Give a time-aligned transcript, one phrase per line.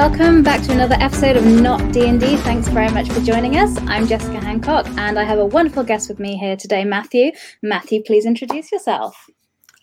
[0.00, 2.36] welcome back to another episode of Not D&D.
[2.38, 3.76] Thanks very much for joining us.
[3.80, 7.32] I'm Jessica Hancock and I have a wonderful guest with me here today, Matthew.
[7.62, 9.28] Matthew, please introduce yourself.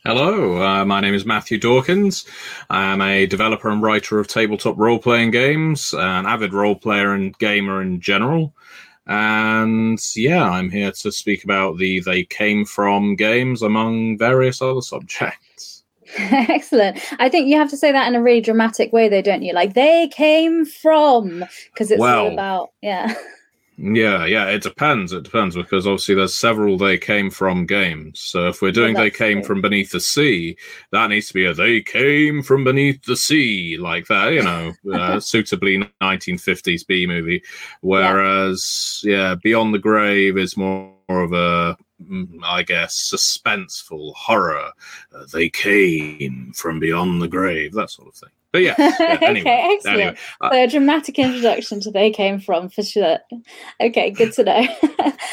[0.04, 2.26] Hello, uh, my name is Matthew Dawkins.
[2.72, 7.38] I'm a developer and writer of tabletop role playing games, an avid role player and
[7.38, 8.56] gamer in general.
[9.06, 14.82] And yeah, I'm here to speak about the They Came From games among various other
[14.82, 15.47] subjects.
[16.50, 17.00] Excellent.
[17.20, 19.54] I think you have to say that in a really dramatic way, though, don't you?
[19.54, 22.26] Like, they came from, because it's Well.
[22.26, 23.14] all about, yeah.
[23.80, 25.14] Yeah, yeah, it depends.
[25.14, 28.20] It depends because obviously there's several They Came From games.
[28.20, 29.46] So if we're doing They Came true.
[29.48, 30.58] From Beneath the Sea,
[30.92, 34.74] that needs to be a They Came From Beneath the Sea, like that, you know,
[34.92, 37.44] uh, suitably 1950s B movie.
[37.82, 41.78] Whereas, yeah, Beyond the Grave is more, of a,
[42.44, 44.72] I guess, suspenseful horror.
[45.14, 48.30] Uh, they came from beyond the grave, that sort of thing.
[48.52, 50.00] But yeah, yeah anyway, okay, excellent.
[50.00, 53.20] anyway, uh, so a dramatic introduction to they came from for sure.
[53.82, 54.68] Okay, good to know.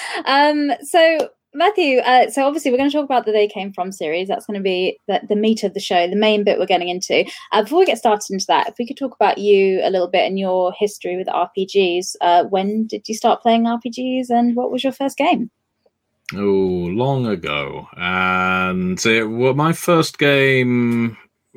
[0.25, 3.93] um, so Matthew, uh, so obviously we're going to talk about the They Came From
[3.93, 4.27] series.
[4.27, 6.89] That's going to be the, the meat of the show, the main bit we're getting
[6.89, 7.25] into.
[7.53, 10.09] Uh, before we get started into that, if we could talk about you a little
[10.09, 12.17] bit and your history with RPGs.
[12.21, 15.51] Uh, when did you start playing RPGs, and what was your first game?
[16.37, 21.17] Oh, long ago, and it well, my first game.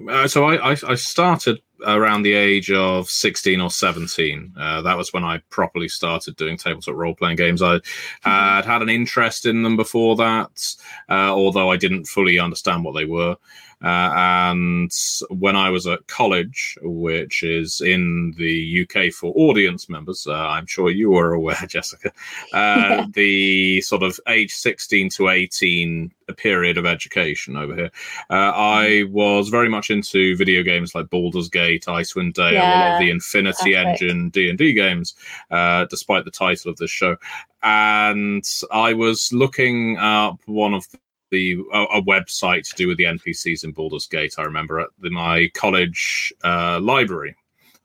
[0.09, 4.53] Uh, so I, I I started around the age of sixteen or seventeen.
[4.57, 7.61] Uh, that was when I properly started doing tabletop role playing games.
[7.61, 7.79] I
[8.21, 10.75] had had an interest in them before that,
[11.09, 13.35] uh, although I didn't fully understand what they were.
[13.83, 14.91] Uh, and
[15.29, 20.65] when I was at college, which is in the UK for audience members, uh, I'm
[20.65, 22.11] sure you were aware, Jessica,
[22.53, 27.91] uh, the sort of age 16 to 18 period of education over here.
[28.29, 32.93] Uh, I was very much into video games like Baldur's Gate, Icewind Dale, a lot
[32.95, 34.01] of the Infinity perfect.
[34.01, 35.15] Engine D and D games,
[35.51, 37.15] uh, despite the title of this show.
[37.63, 40.87] And I was looking up one of
[41.29, 44.35] the a, a website to do with the NPCs in Baldur's Gate.
[44.37, 47.35] I remember at the, my college uh, library.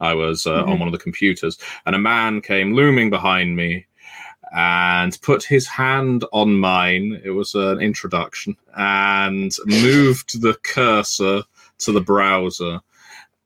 [0.01, 0.79] I was uh, on Mhm.
[0.81, 3.87] one of the computers, and a man came looming behind me
[4.55, 7.21] and put his hand on mine.
[7.25, 11.43] It was an introduction, and moved the cursor
[11.79, 12.81] to the browser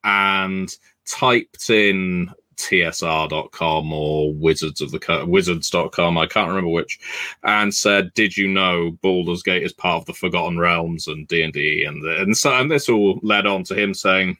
[0.02, 0.74] and
[1.06, 6.98] typed in tsr.com or wizards of the wizards.com i can't remember which
[7.42, 11.84] and said did you know baldur's gate is part of the forgotten realms and d&d
[11.84, 14.36] and and so and this all led on to him saying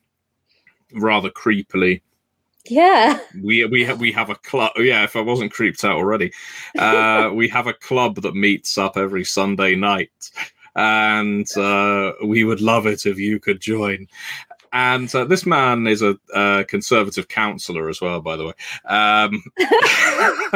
[0.94, 2.00] rather creepily
[2.69, 3.19] Yeah.
[3.43, 4.72] we we have we have a club.
[4.76, 6.32] Yeah, if I wasn't creeped out already,
[6.78, 10.10] uh, we have a club that meets up every Sunday night,
[10.75, 14.06] and uh, we would love it if you could join.
[14.72, 18.53] And uh, this man is a uh, conservative counsellor as well, by the way.
[18.84, 19.43] Um,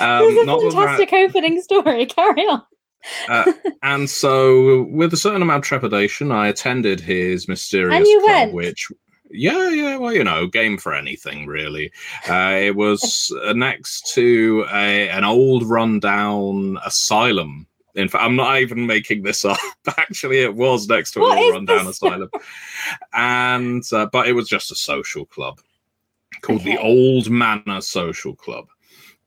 [0.00, 2.06] um, this is a not that fantastic opening story.
[2.06, 2.62] Carry on.
[3.28, 3.52] uh,
[3.82, 8.54] and so, with a certain amount of trepidation, I attended his mysterious club, went?
[8.54, 8.88] which.
[9.30, 11.92] Yeah, yeah, well, you know, game for anything, really.
[12.26, 17.67] Uh, it was uh, next to a, an old rundown asylum.
[17.94, 19.58] In fact, I'm not even making this up.
[19.96, 21.96] Actually, it was next to What old rundown this?
[21.96, 22.30] asylum,
[23.12, 25.60] and uh, but it was just a social club
[26.42, 28.68] called the Old Manor Social Club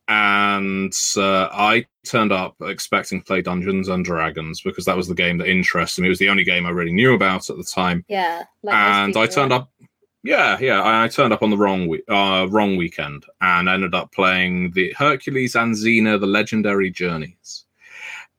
[0.08, 5.14] and uh, I turned up expecting to play Dungeons and Dragons because that was the
[5.14, 6.08] game that interested me.
[6.08, 8.42] It was the only game I really knew about at the time, Yeah.
[8.62, 9.70] Like and I turned up.
[10.24, 13.92] Yeah, yeah, I I turned up on the wrong week, uh, wrong weekend, and ended
[13.94, 17.64] up playing the Hercules and Xena: The Legendary Journeys.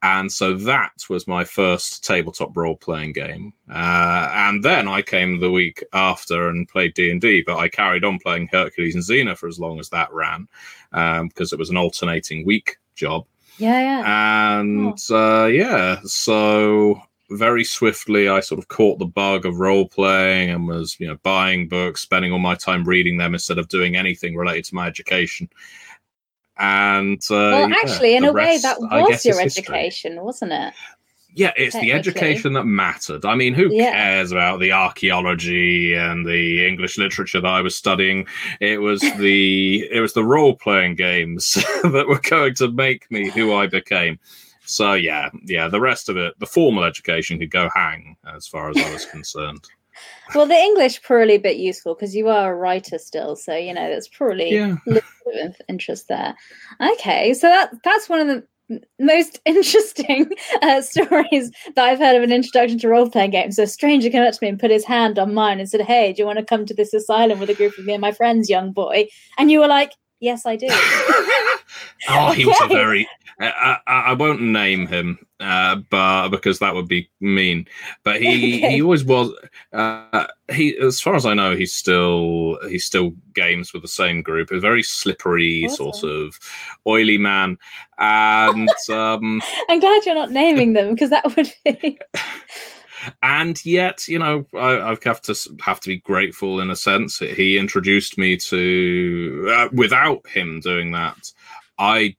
[0.04, 3.54] And so that was my first tabletop role-playing game.
[3.72, 7.70] Uh, and then I came the week after and played D and D, but I
[7.70, 10.50] carried on playing Hercules and Xena for as long as that ran,
[10.92, 13.26] um, because it was an alternating week job.
[13.58, 14.60] Yeah, yeah.
[14.60, 20.50] And uh, yeah, so very swiftly I sort of caught the bug of role playing
[20.50, 23.96] and was, you know, buying books, spending all my time reading them instead of doing
[23.96, 25.50] anything related to my education.
[26.58, 30.74] And uh, well, yeah, actually, in the a way, that was your education, wasn't it?
[31.36, 33.26] Yeah, it's the education that mattered.
[33.26, 33.92] I mean, who Yeah.
[33.92, 38.28] cares about the archaeology and the English literature that I was studying?
[38.60, 41.54] It was the it was the role playing games
[41.84, 44.20] that were going to make me who I became.
[44.66, 48.70] So yeah, yeah, the rest of it, the formal education could go hang as far
[48.70, 49.68] as I was concerned.
[50.36, 53.74] Well, the English probably a bit useful because you are a writer still, so you
[53.74, 54.76] know that's probably Yeah.
[54.88, 56.36] a little bit of interest there.
[56.82, 58.44] Okay, so that that's one of the
[59.00, 60.30] most interesting
[60.62, 63.58] uh, stories that I've heard of an introduction to role playing games.
[63.58, 65.82] So a stranger came up to me and put his hand on mine and said,
[65.82, 68.02] Hey, do you want to come to this asylum with a group of me and
[68.02, 69.08] my friends, young boy?
[69.38, 69.92] And you were like,
[70.24, 70.68] Yes, I do.
[72.10, 73.06] oh, he was a very.
[73.42, 77.68] I, I, I won't name him, uh, but because that would be mean.
[78.06, 78.76] But he okay.
[78.76, 79.34] he always was.
[79.74, 84.22] Uh, he, as far as I know, he's still he still games with the same
[84.22, 84.52] group.
[84.52, 85.92] A very slippery awesome.
[85.92, 86.40] sort of
[86.88, 87.58] oily man,
[87.98, 92.00] and um, I'm glad you're not naming them because that would be
[93.22, 97.20] and yet you know I, have have to have to be grateful in a sense
[97.20, 101.32] that he introduced me to uh, without him doing that
[101.78, 102.16] i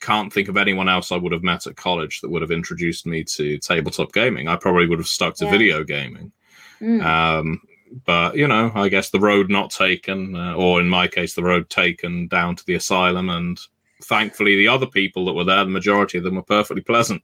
[0.00, 3.06] can't think of anyone else i would have met at college that would have introduced
[3.06, 5.50] me to tabletop gaming i probably would have stuck to yeah.
[5.50, 6.32] video gaming
[6.80, 7.02] mm.
[7.04, 7.60] um,
[8.04, 11.42] but you know i guess the road not taken uh, or in my case the
[11.42, 13.60] road taken down to the asylum and
[14.04, 17.22] thankfully the other people that were there the majority of them were perfectly pleasant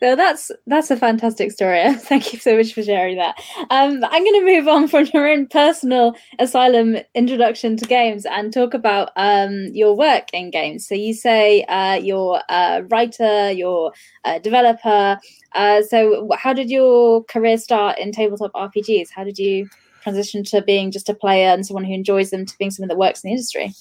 [0.00, 1.94] so that's that's a fantastic story.
[1.94, 3.36] Thank you so much for sharing that.
[3.70, 8.52] Um, I'm going to move on from your own personal asylum introduction to games and
[8.52, 10.86] talk about um, your work in games.
[10.86, 13.92] So you say uh, you're a writer, you're
[14.24, 15.18] a developer.
[15.54, 19.08] Uh, so how did your career start in tabletop RPGs?
[19.14, 19.68] How did you
[20.02, 22.98] transition to being just a player and someone who enjoys them to being someone that
[22.98, 23.72] works in the industry?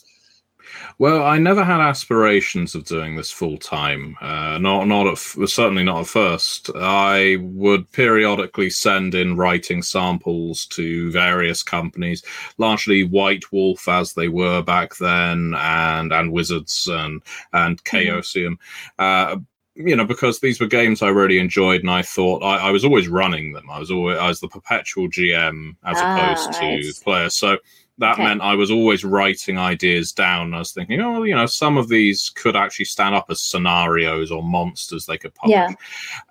[0.98, 4.18] Well, I never had aspirations of doing this full time.
[4.22, 5.18] Uh, not, not at,
[5.50, 6.70] certainly not at first.
[6.76, 12.24] I would periodically send in writing samples to various companies,
[12.58, 17.22] largely White Wolf as they were back then, and and Wizards and
[17.52, 17.98] and mm-hmm.
[17.98, 18.58] Chaosium.
[19.00, 19.38] Mm-hmm.
[19.38, 19.40] Uh,
[19.76, 22.86] you know, because these were games I really enjoyed, and I thought I, I was
[22.86, 23.70] always running them.
[23.70, 26.98] I was always I was the perpetual GM as ah, opposed nice.
[26.98, 27.30] to player.
[27.30, 27.58] So
[28.00, 28.24] that okay.
[28.24, 30.54] meant I was always writing ideas down.
[30.54, 34.32] I was thinking, oh, you know, some of these could actually stand up as scenarios
[34.32, 35.54] or monsters they could publish.
[35.54, 35.74] Yeah.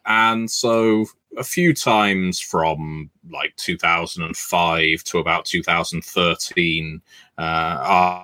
[0.05, 1.07] And so
[1.39, 7.03] a few times from like 2005 to about 2013,
[7.39, 7.41] uh,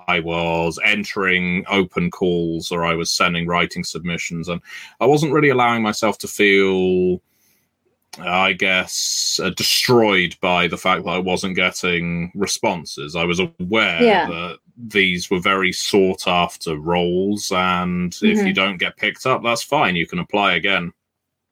[0.07, 4.61] I was entering open calls or I was sending writing submissions, and
[4.99, 7.21] I wasn't really allowing myself to feel
[8.17, 13.15] I guess, uh, destroyed by the fact that I wasn't getting responses.
[13.15, 14.27] I was aware yeah.
[14.27, 18.25] that these were very sought after roles, and mm-hmm.
[18.25, 19.95] if you don't get picked up, that's fine.
[19.95, 20.91] You can apply again.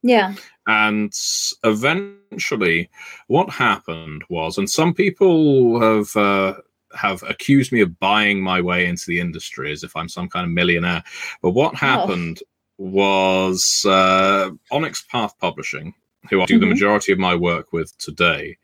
[0.01, 0.36] Yeah.
[0.65, 1.13] And
[1.63, 2.89] eventually,
[3.27, 6.15] what happened was, and some people have.
[6.15, 6.62] Uh,
[6.95, 10.45] have accused me of buying my way into the industry as if I'm some kind
[10.45, 11.04] of millionaire.
[11.42, 11.77] But what oh.
[11.77, 12.45] happened oh.
[12.77, 15.94] was uh, Onyx Path Publishing
[16.29, 16.61] who I do mm-hmm.
[16.61, 18.57] the majority of my work with today,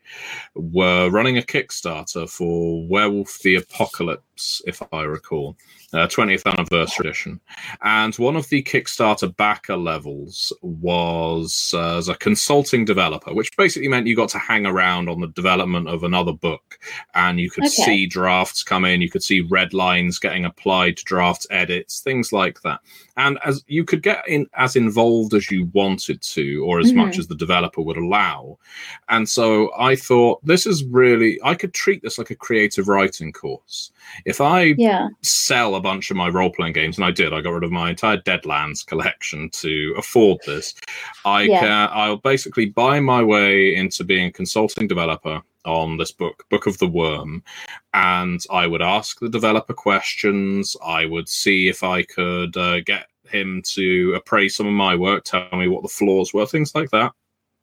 [0.54, 4.22] were running a Kickstarter for Werewolf the Apocalypse,
[4.66, 5.56] if I recall
[5.92, 7.40] uh, 20th anniversary edition.
[7.82, 13.88] And one of the Kickstarter backer levels was uh, as a consulting developer, which basically
[13.88, 16.78] meant you got to hang around on the development of another book
[17.14, 17.84] and you could okay.
[17.84, 22.32] see drafts come in, you could see red lines getting applied to drafts, edits, things
[22.32, 22.80] like that.
[23.16, 26.98] And as you could get in as involved as you wanted to, or as mm-hmm.
[26.98, 28.58] much as the developer would allow.
[29.08, 33.32] And so I thought this is really I could treat this like a creative writing
[33.32, 33.92] course.
[34.24, 35.08] If I yeah.
[35.22, 37.70] sell a bunch of my role playing games, and I did, I got rid of
[37.70, 40.74] my entire Deadlands collection to afford this.
[41.24, 41.60] I yeah.
[41.60, 46.66] can, I'll basically buy my way into being a consulting developer on this book, Book
[46.66, 47.42] of the Wyrm,
[47.94, 50.76] and I would ask the developer questions.
[50.84, 55.24] I would see if I could uh, get him to appraise some of my work,
[55.24, 57.12] tell me what the flaws were, things like that.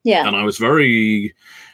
[0.03, 0.27] Yeah.
[0.27, 1.34] And I was very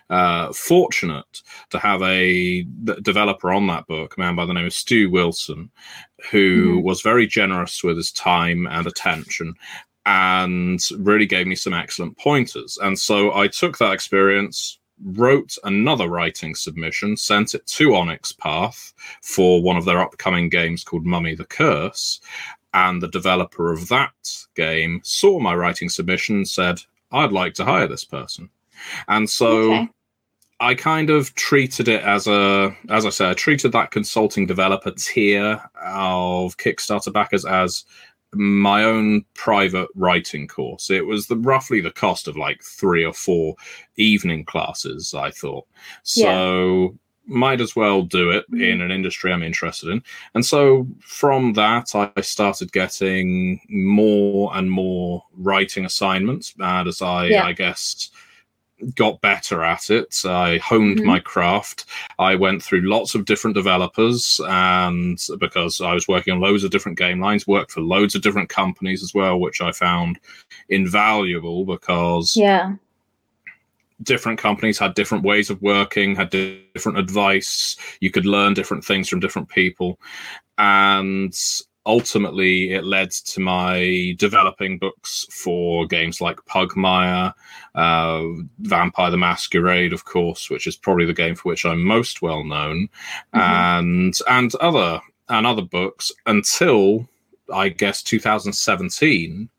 [0.10, 2.64] uh, fortunate to have a
[3.02, 5.70] developer on that book, a man by the name of Stu Wilson,
[6.32, 6.86] who mm-hmm.
[6.86, 9.54] was very generous with his time and attention
[10.06, 12.78] and really gave me some excellent pointers.
[12.82, 18.94] And so I took that experience, wrote another writing submission, sent it to Onyx Path
[19.22, 22.22] for one of their upcoming games called Mummy the Curse.
[22.74, 24.14] And the developer of that
[24.56, 26.80] game saw my writing submission and said,
[27.12, 28.50] I'd like to hire this person.
[29.10, 29.90] And so okay.
[30.60, 34.92] I kind of treated it as a, as I said, I treated that consulting developer
[34.92, 37.84] tier of Kickstarter backers as
[38.34, 40.90] my own private writing course.
[40.90, 43.56] It was the roughly the cost of like three or four
[43.98, 45.14] evening classes.
[45.14, 45.68] I thought
[46.04, 46.82] so.
[46.82, 46.88] Yeah.
[47.30, 48.64] Might as well do it mm-hmm.
[48.64, 50.02] in an industry I'm interested in.
[50.34, 56.54] And so from that, I started getting more and more writing assignments.
[56.58, 57.44] And as I, yeah.
[57.44, 58.12] I guess,
[58.96, 60.22] got better at it.
[60.26, 61.06] I honed Mhm.
[61.06, 61.86] my craft.
[62.20, 66.72] I went through lots of different developers, and because I was working on loads of
[66.72, 70.20] different game lines, worked for loads of different companies as well, which I found
[70.70, 72.74] invaluable because Yeah.
[74.04, 77.76] different companies had different ways of working, had different advice.
[78.00, 80.00] You could learn different things from different people.
[80.60, 81.34] And
[81.88, 87.34] ultimately, it led to my developing books for games like Pugmire,
[87.74, 88.24] uh,
[88.60, 92.44] Vampire the Masquerade, of course, which is probably the game for which I'm most well
[92.44, 92.90] known,
[93.34, 93.40] Mhm.
[93.42, 97.08] and and other and other books until
[97.54, 99.50] I guess 2017,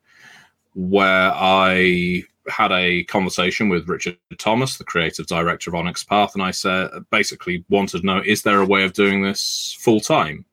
[0.74, 6.42] where I had a conversation with Richard Thomas, the creative director of Onyx Path, and
[6.42, 10.44] I said basically wanted to know is there a way of doing this full time?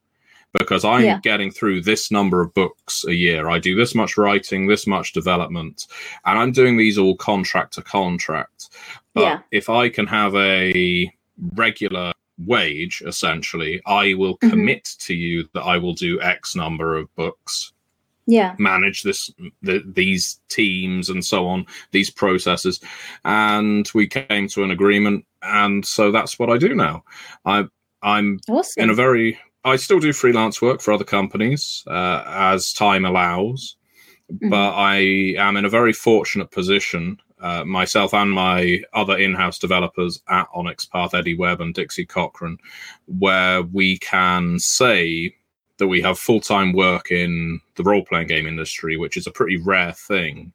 [0.58, 1.20] Because I'm Yeah.
[1.22, 3.48] getting through this number of books a year.
[3.48, 5.86] I do this much writing, this much development,
[6.24, 8.68] and I'm doing these all contract to contract.
[9.14, 9.38] But Yeah.
[9.50, 11.10] if I can have a
[11.54, 12.12] regular
[12.44, 14.50] wage, essentially, I will Mhm.
[14.50, 17.72] commit to you that I will do X number of books
[18.26, 18.54] Yeah.
[18.58, 19.30] manage this
[19.62, 22.80] the, these teams and so on these processes
[23.24, 27.04] and we came to an agreement and so that's what i do now
[27.44, 27.64] i
[28.02, 28.82] i'm Awesome.
[28.82, 33.76] in a very i still do freelance work for other companies uh, as time allows
[34.32, 34.50] Mhm.
[34.50, 34.96] but i
[35.38, 40.84] am in a very fortunate position uh, myself and my other in-house developers at onyx
[40.86, 42.56] path eddy webb and dixie cochran
[43.06, 45.32] where we can say
[45.78, 49.92] that we have full-time work in the role-playing game industry which is a pretty rare
[49.92, 50.52] thing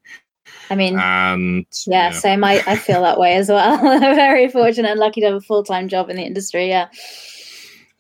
[0.69, 2.43] I mean, and yeah, same.
[2.43, 3.77] I, I feel that way as well.
[3.99, 6.67] Very fortunate and lucky to have a full time job in the industry.
[6.67, 6.87] Yeah.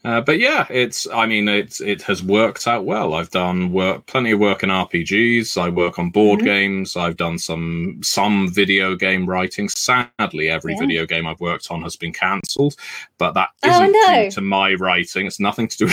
[0.03, 1.07] Uh, but yeah, it's.
[1.13, 3.13] I mean, it's it has worked out well.
[3.13, 5.61] I've done work, plenty of work in RPGs.
[5.61, 6.43] I work on board Mhm.
[6.45, 6.97] games.
[6.97, 9.69] I've done some some video game writing.
[9.69, 10.79] Sadly, every Yeah.
[10.79, 12.75] video game I've worked on has been cancelled.
[13.19, 14.23] But that Oh, isn't no.
[14.23, 15.27] due to my writing.
[15.27, 15.89] It's nothing to do.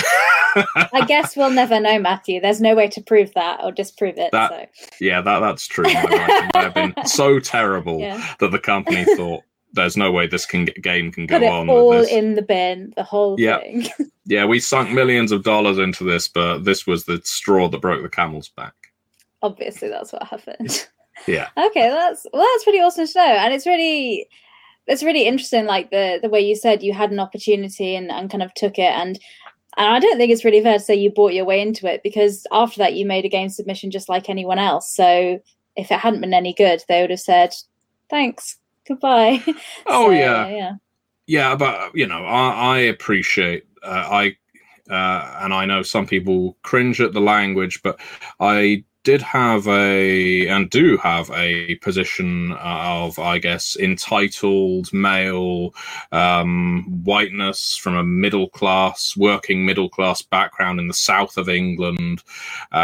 [0.57, 2.41] I guess we'll never know, Matthew.
[2.41, 4.31] There's no way to prove that or disprove it.
[4.33, 5.85] That- so yeah, that that's true.
[5.85, 8.25] My writing have been so terrible yeah.
[8.41, 11.69] that the company thought there's no way this can game can go Put it on.
[11.69, 13.61] all in the bin, the whole Yeah.
[13.61, 13.87] thing.
[14.31, 18.03] Yeah, we sunk millions of dollars into this, but this was the straw that broke
[18.03, 18.75] the camel's back.
[19.43, 20.87] Obviously, that's what happened.
[21.27, 21.49] Yeah.
[21.57, 24.29] Okay, that's well, that's pretty awesome to know, and it's really
[24.87, 25.67] it's really interesting.
[25.67, 28.79] Like the the way you said you had an opportunity and, and kind of took
[28.79, 29.19] it, and
[29.77, 32.03] and I don't think it's really fair to say you bought your way into it
[32.05, 34.95] because after that you made a game submission just like anyone else.
[34.95, 35.41] So
[35.75, 37.53] if it hadn't been any good, they would have said
[38.11, 38.57] thanks,
[38.89, 39.45] goodbye.
[39.87, 40.49] Oh So, yeah.
[40.49, 40.75] yeah,
[41.27, 43.65] Yeah, but you know, I, I appreciate.
[43.83, 44.37] Uh, I
[44.93, 48.01] uh, and I know some people cringe at the language, but
[48.41, 55.75] I did have a and do have a position of, I guess, entitled male
[56.13, 62.23] um, whiteness from a middle class, working middle class background in the south of England.
[62.71, 62.77] Uh,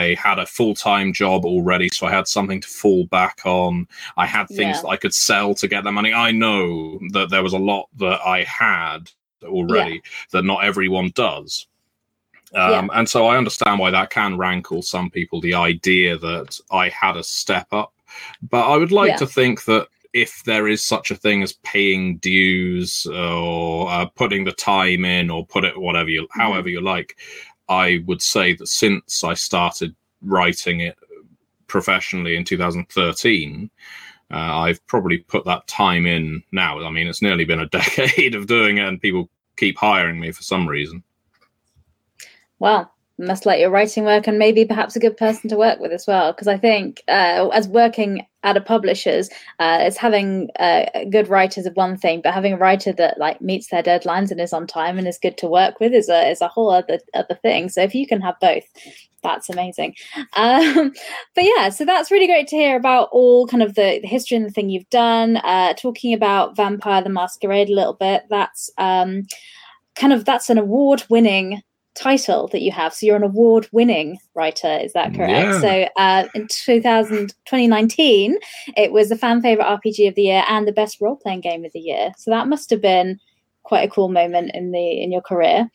[0.00, 3.86] I had a full time job already, so I had something to fall back on.
[4.16, 4.82] I had things Yeah.
[4.82, 6.14] that I could sell to get the money.
[6.14, 9.10] I know that there was a lot that I had
[9.44, 10.00] already
[10.32, 11.66] that not everyone does.
[12.56, 16.88] Um, And so I understand why that can rankle some people, the idea that I
[16.88, 17.92] had a step up.
[18.42, 19.16] But I would like Yeah.
[19.18, 24.44] to think that if there is such a thing as paying dues or uh, putting
[24.44, 26.40] the time in or put it whatever you, Mm-hmm.
[26.40, 27.18] however you like,
[27.68, 30.96] I would say that since I started writing it
[31.66, 33.70] professionally in 2013,
[34.30, 36.82] uh, I've probably put that time in now.
[36.82, 40.32] I mean, it's nearly been a decade of doing it, and people keep hiring me
[40.32, 41.02] for some reason.
[42.58, 45.90] Well, must like your writing work and maybe perhaps a good person to work with
[45.90, 46.32] as well.
[46.32, 51.64] Because I think uh, as working at a publisher's, uh, it's having uh, good writers
[51.66, 54.66] of one thing, but having a writer that like meets their deadlines and is on
[54.66, 57.68] time and is good to work with is a is a whole other other thing.
[57.70, 58.64] So if you can have both,
[59.22, 59.94] that's amazing.
[60.36, 60.92] Um,
[61.34, 64.36] but yeah, so that's really great to hear about all kind of the, the history
[64.36, 65.38] and the thing you've done.
[65.38, 68.24] Uh, talking about Vampire the Masquerade a little bit.
[68.28, 69.22] That's um,
[69.94, 71.62] kind of that's an award winning
[71.96, 72.94] title that you have.
[72.94, 75.32] So you're an award winning writer, is that correct?
[75.32, 75.60] Yeah.
[75.60, 78.38] So uh, in 2000, 2019,
[78.76, 81.64] it was the fan favorite RPG of the year and the best role playing game
[81.64, 82.12] of the year.
[82.18, 83.18] So that must have been
[83.62, 85.68] quite a cool moment in the in your career.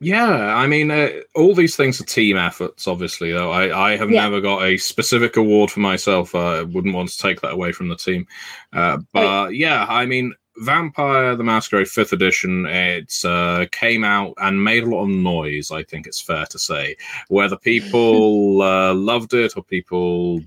[0.00, 3.50] Yeah, I mean, uh, all these things are team efforts, obviously, though.
[3.50, 4.22] I, I have Yeah.
[4.22, 6.36] never got a specific award for myself.
[6.36, 8.24] I wouldn't want to take that away from the team.
[8.72, 14.62] Uh, but yeah, I mean, Vampire the Masquerade 5th edition, it uh, came out and
[14.62, 16.96] made a lot of noise, I think it's fair to say.
[17.28, 20.40] Whether people uh, loved it or people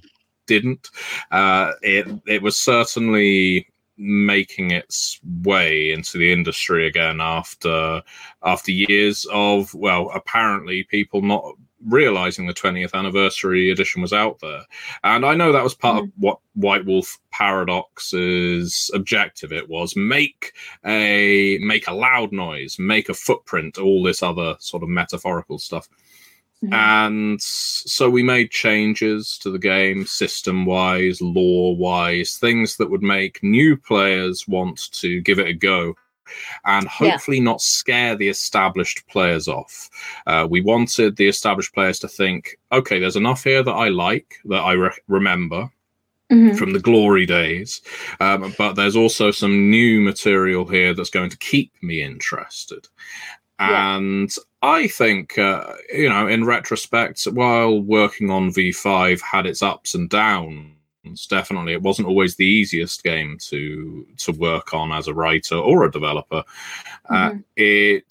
[0.48, 0.90] didn't,
[1.32, 3.68] uh, it, it was certainly
[4.02, 8.02] making its way into the industry again after
[8.44, 11.44] after years of well apparently people not
[11.88, 14.62] realizing the 20th anniversary edition was out there.
[15.04, 16.04] And i know that was part mm.
[16.06, 19.96] of what white wolf paradox's objective it was.
[19.96, 20.54] Make
[20.86, 25.88] a make a loud noise make a footprint all this other sort of metaphorical stuff
[26.64, 26.74] Mm-hmm.
[26.74, 33.02] And so we made changes to the game system wise, lore wise, things that would
[33.02, 35.96] make new players want to give it a go
[36.66, 37.44] and hopefully yeah.
[37.44, 39.90] not scare the established players off.
[40.28, 44.36] Uh, we wanted the established players to think, okay, there's enough here that I like,
[44.46, 45.70] that I re- remember.
[46.32, 46.56] Mm-hmm.
[46.56, 47.82] From the glory days,
[48.22, 52.88] um, but there's also some new material here that's going to keep me interested.
[53.60, 59.96] And I think, uh, you know, in retrospect, while working on V5 had its ups
[59.96, 65.14] and downs, definitely it wasn't always the easiest game to to work on as a
[65.14, 66.44] writer or a developer.
[67.10, 67.38] Uh, mm-hmm.
[67.38, 68.06] Uh, it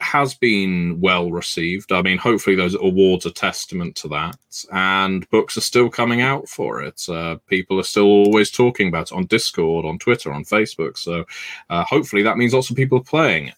[0.00, 1.90] has been well received.
[1.90, 4.38] I mean, hopefully those awards are testament to that,
[4.70, 7.08] and books are still coming out for it.
[7.08, 10.96] Uh, people are still always talking about it on Discord, on Twitter, on Facebook.
[10.96, 11.24] So
[11.70, 13.54] uh, hopefully that means lots of people are playing it.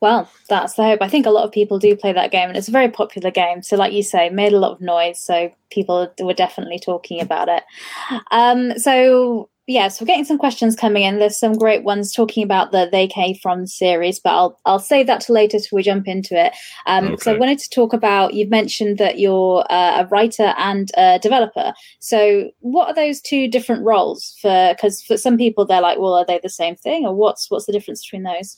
[0.00, 1.02] Well, that's the hope.
[1.02, 3.30] I think a lot of people do play that game, and it's a very popular
[3.30, 3.62] game.
[3.62, 5.20] So, like you say, made a lot of noise.
[5.20, 7.64] So people were definitely talking about it.
[8.30, 11.18] Um, so yes, we're getting some questions coming in.
[11.18, 15.06] There's some great ones talking about the They Came From series, but I'll I'll save
[15.08, 16.54] that to later so we jump into it.
[16.86, 17.16] Um, okay.
[17.18, 18.34] So I wanted to talk about.
[18.34, 21.72] You've mentioned that you're uh, a writer and a developer.
[22.00, 24.74] So what are those two different roles for?
[24.74, 27.66] Because for some people they're like, well, are they the same thing, or what's what's
[27.66, 28.56] the difference between those?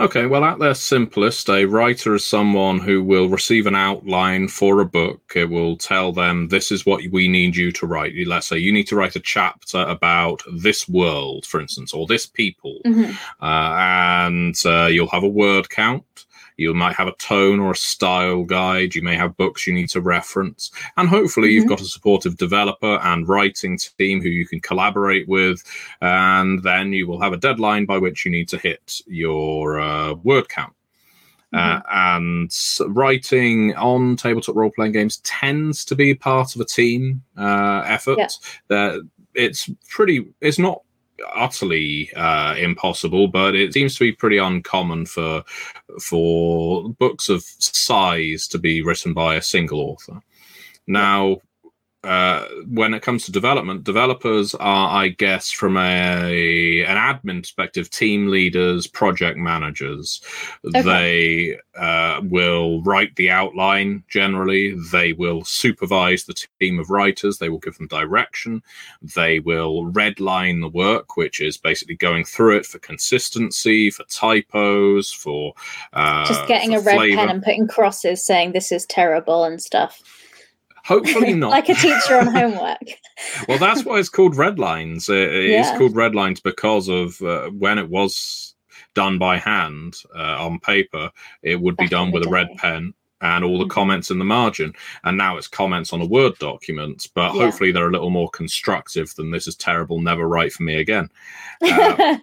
[0.00, 4.80] Okay, well, at their simplest, a writer is someone who will receive an outline for
[4.80, 5.34] a book.
[5.36, 8.12] It will tell them, this is what we need you to write.
[8.26, 12.26] Let's say you need to write a chapter about this world, for instance, or this
[12.26, 12.80] people.
[12.84, 13.12] Mm-hmm.
[13.40, 16.23] Uh, and uh, you'll have a word count.
[16.56, 18.94] You might have a tone or a style guide.
[18.94, 20.70] You may have books you need to reference.
[20.96, 21.54] And hopefully, mm-hmm.
[21.54, 25.62] you've got a supportive developer and writing team who you can collaborate with.
[26.00, 30.14] And then you will have a deadline by which you need to hit your uh,
[30.14, 30.72] word count.
[31.52, 32.88] Uh, mm-hmm.
[32.88, 37.84] and writing on tabletop role playing games tends to be part of a team uh,
[37.86, 38.18] effort.
[38.18, 38.28] Yeah.
[38.68, 40.32] That it's pretty.
[40.40, 40.82] It's not
[41.34, 45.44] utterly uh, impossible, but it seems to be pretty uncommon for
[46.00, 50.20] for books of size to be written by a single author.
[50.86, 51.38] Now,
[52.04, 57.88] uh, when it comes to development, developers are, I guess, from a an admin perspective,
[57.88, 60.20] team leaders, project managers.
[60.66, 60.82] Okay.
[60.82, 64.76] They uh, will write the outline generally.
[64.92, 67.38] They will supervise the team of writers.
[67.38, 68.62] They will give them direction.
[69.00, 75.10] They will redline the work, which is basically going through it for consistency, for typos,
[75.10, 75.54] for
[75.94, 77.16] uh, just getting a red flavor.
[77.16, 80.02] pen and putting crosses saying this is terrible and stuff.
[80.84, 81.50] Hopefully not.
[81.50, 82.78] like a teacher on homework.
[83.48, 85.08] well, that's why it's called red lines.
[85.08, 85.60] It, yeah.
[85.60, 88.54] It's called red lines because of uh, when it was
[88.94, 91.10] done by hand uh, on paper,
[91.42, 92.28] it would be Back done with day.
[92.28, 93.70] a red pen and all the mm-hmm.
[93.70, 94.74] comments in the margin.
[95.04, 97.44] And now it's comments on a Word document, but yeah.
[97.44, 101.08] hopefully they're a little more constructive than this is terrible, never write for me again.
[101.62, 102.18] Uh,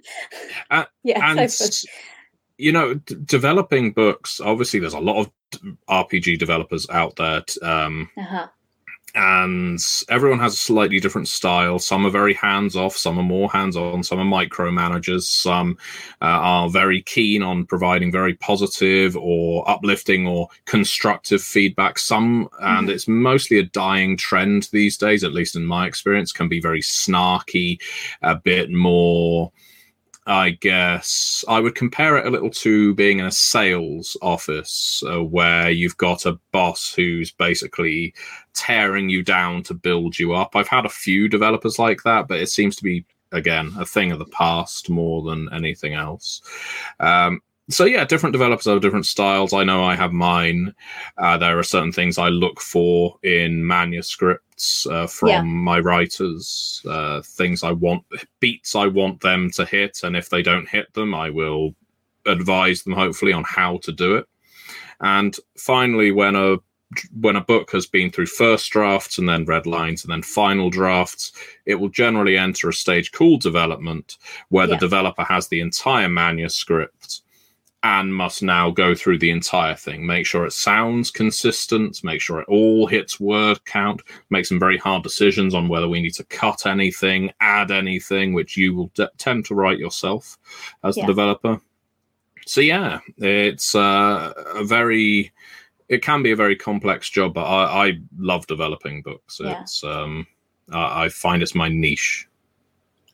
[0.69, 1.87] and, yeah, and so
[2.61, 5.31] you know, d- developing books, obviously, there's a lot of
[5.89, 7.41] RPG developers out there.
[7.41, 8.47] T- um, uh-huh.
[9.13, 11.79] And everyone has a slightly different style.
[11.79, 15.77] Some are very hands off, some are more hands on, some are micromanagers, some
[16.21, 21.99] uh, are very keen on providing very positive or uplifting or constructive feedback.
[21.99, 22.89] Some, and mm-hmm.
[22.89, 26.81] it's mostly a dying trend these days, at least in my experience, can be very
[26.81, 27.81] snarky,
[28.21, 29.51] a bit more
[30.27, 35.23] I guess I would compare it a little to being in a sales office uh,
[35.23, 38.13] where you've got a boss who's basically
[38.53, 40.55] tearing you down to build you up.
[40.55, 44.11] I've had a few developers like that, but it seems to be again a thing
[44.11, 46.41] of the past more than anything else.
[46.99, 47.41] Um,
[47.73, 49.53] so yeah, different developers have different styles.
[49.53, 50.73] I know I have mine.
[51.17, 55.41] Uh, there are certain things I look for in manuscripts uh, from yeah.
[55.41, 56.81] my writers.
[56.87, 58.03] Uh, things I want,
[58.39, 61.75] beats I want them to hit, and if they don't hit them, I will
[62.25, 64.27] advise them hopefully on how to do it.
[65.01, 66.57] And finally, when a
[67.21, 70.69] when a book has been through first drafts and then red lines and then final
[70.69, 71.31] drafts,
[71.65, 74.17] it will generally enter a stage called development,
[74.49, 74.75] where yeah.
[74.75, 77.21] the developer has the entire manuscript
[77.83, 82.39] and must now go through the entire thing, make sure it sounds consistent, make sure
[82.39, 86.23] it all hits word count, make some very hard decisions on whether we need to
[86.25, 90.37] cut anything, add anything, which you will de- tend to write yourself
[90.83, 91.03] as yeah.
[91.03, 91.59] the developer.
[92.45, 95.31] So yeah, it's uh, a very,
[95.89, 99.39] it can be a very complex job, but I, I love developing books.
[99.43, 99.61] Yeah.
[99.61, 100.27] It's um,
[100.71, 102.27] I, I find it's my niche.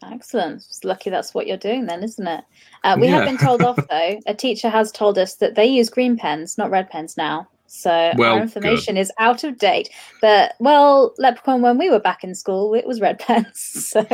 [0.04, 0.58] Excellent.
[0.58, 2.44] It's lucky that's what you're doing then, isn't it?
[2.84, 3.18] Uh, we yeah.
[3.18, 4.20] have been told off though.
[4.28, 7.48] A teacher has told us that they use green pens, not red pens now.
[7.70, 9.02] So well, our information good.
[9.02, 9.90] is out of date.
[10.22, 13.60] But well, Leprechaun, when we were back in school, it was red pens.
[13.60, 14.06] So.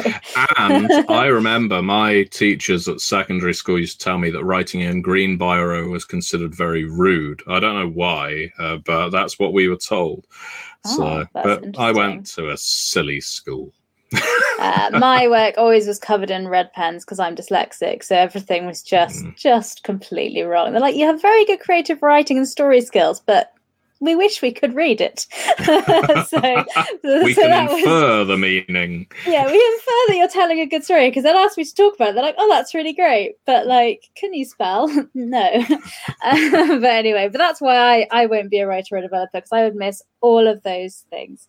[0.57, 5.01] and I remember my teachers at secondary school used to tell me that writing in
[5.01, 7.43] green biro was considered very rude.
[7.47, 10.25] I don't know why, uh, but that's what we were told.
[10.85, 13.71] Oh, so, but I went to a silly school
[14.60, 18.82] uh, my work always was covered in red pens because I'm dyslexic, so everything was
[18.82, 19.36] just mm.
[19.36, 20.71] just completely wrong.
[20.71, 23.54] They're like, you have very good creative writing and story skills, but
[24.04, 25.21] we wish we could read it.
[26.28, 26.65] so,
[27.23, 29.08] we so can infer was, the meaning.
[29.26, 31.95] Yeah, we infer that you're telling a good story because they'll ask me to talk
[31.95, 32.15] about it.
[32.15, 34.89] They're like, "Oh, that's really great," but like, can you spell?
[35.13, 35.65] no.
[36.21, 39.38] Uh, but anyway, but that's why I I won't be a writer or a developer
[39.38, 41.47] because I would miss all of those things.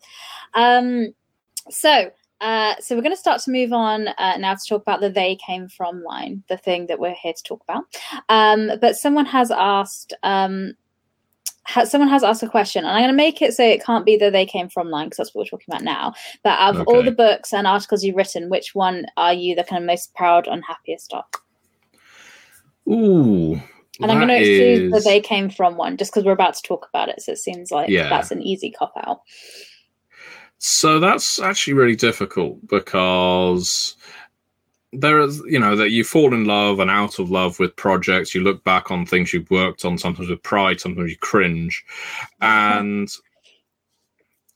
[0.53, 1.13] Um,
[1.69, 2.11] so
[2.45, 5.09] uh, so we're going to start to move on uh, now to talk about the
[5.09, 7.85] they came from line, the thing that we're here to talk about.
[8.29, 10.73] Um, but someone has asked, um,
[11.63, 14.05] ha- someone has asked a question, and I'm going to make it so it can't
[14.05, 16.13] be the they came from line because that's what we're talking about now.
[16.43, 16.95] But out of okay.
[16.95, 20.13] all the books and articles you've written, which one are you the kind of most
[20.13, 21.23] proud and happiest of?
[22.87, 23.59] Ooh.
[24.01, 24.91] And I'm going to exclude is...
[24.91, 27.23] the they came from one just because we're about to talk about it.
[27.23, 28.07] So it seems like yeah.
[28.07, 29.21] that's an easy cop out.
[30.57, 33.95] So that's actually really difficult because
[34.93, 38.33] there is, you know, that you fall in love and out of love with projects.
[38.33, 41.83] You look back on things you've worked on, sometimes with pride, sometimes you cringe.
[42.41, 42.79] Mm-hmm.
[42.79, 43.09] And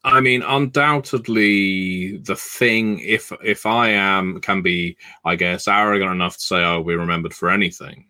[0.03, 6.37] I mean, undoubtedly, the thing, if if I am, can be, I guess, arrogant enough
[6.37, 8.05] to say, "Oh, we're remembered for anything."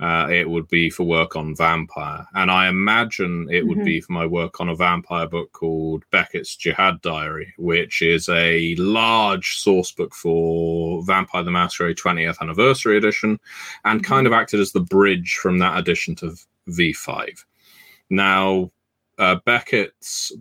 [0.00, 2.26] Uh, it would be for work on vampire.
[2.34, 3.68] And I imagine it mm-hmm.
[3.68, 8.28] would be for my work on a vampire book called Beckett's Jyhad Diary, which is
[8.30, 13.38] a large source book for Vampire the Masquerade 20th Anniversary Edition
[13.84, 14.12] and mm-hmm.
[14.12, 16.34] kind of acted as the bridge from that edition to
[16.70, 17.44] V5.
[18.08, 18.70] Now,
[19.18, 20.32] uh, Beckett's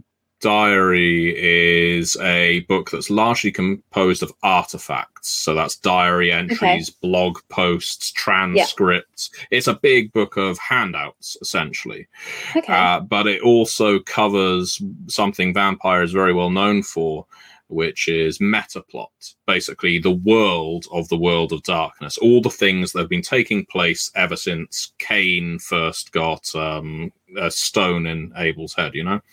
[0.41, 5.30] diary is a book that's largely composed of artifacts.
[5.30, 6.97] So that's diary entries, okay.
[7.02, 9.30] blog posts, transcripts.
[9.34, 9.45] Yeah.
[9.52, 12.08] It's a big book of handouts, essentially.
[12.56, 12.73] Okay.
[12.73, 17.25] Uh, but it also covers something Vampire is very well known for,
[17.69, 22.99] which is metaplot, basically the world of the world of darkness, all the things that
[22.99, 28.93] have been taking place ever since Cain first got um, a stone in Abel's head,
[28.93, 29.21] you know.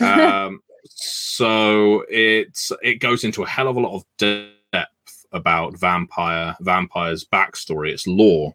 [0.00, 6.56] Um, so it's it goes into a hell of a lot of depth about vampire,
[6.60, 8.54] vampire's backstory, its lore.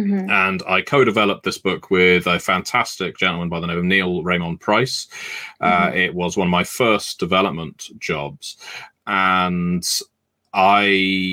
[0.00, 0.30] Mm-hmm.
[0.30, 4.22] And I co developed this book with a fantastic gentleman by the name of Neall
[4.22, 5.08] Raemonn Price.
[5.60, 5.96] Uh, mm-hmm.
[5.96, 8.56] it was one of my first development jobs.
[9.06, 9.86] And
[10.52, 10.82] I,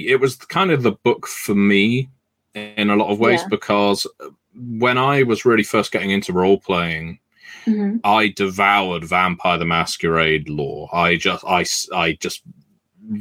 [0.08, 2.10] it was kind of the book for me
[2.54, 3.48] in a lot of ways yeah.
[3.50, 4.08] because
[4.56, 7.20] when I was really first getting into role playing,
[7.66, 7.98] mm-hmm.
[8.04, 10.90] I devoured Vampire the Masquerade lore.
[10.94, 12.42] I just, I, I just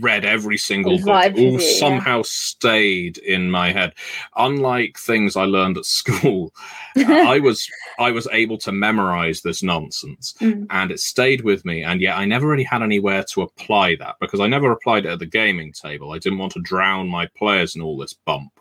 [0.01, 1.37] read every single book.
[1.37, 3.94] All somehow stayed in my head.
[4.37, 6.53] Unlike things I learned at school,
[6.96, 7.68] I was
[7.99, 10.66] I was able to memorize this nonsense, mm.
[10.70, 11.83] and it stayed with me.
[11.83, 15.11] And yet, I never really had anywhere to apply that because I never applied it
[15.12, 16.12] at the gaming table.
[16.12, 18.53] I didn't want to drown my players in all this bump.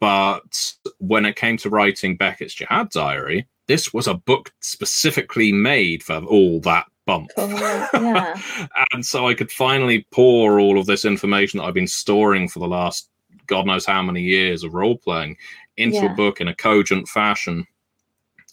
[0.00, 6.02] But when it came to writing Beckett's Jyhad Diary, this was a book specifically made
[6.02, 7.30] for all that bump.
[7.36, 8.40] Oh, yeah.
[8.92, 12.58] and so I could finally pour all of this information that I've been storing for
[12.58, 13.08] the last
[13.46, 15.36] God knows how many years of role playing
[15.76, 16.12] into yeah.
[16.12, 17.66] a book in a cogent fashion.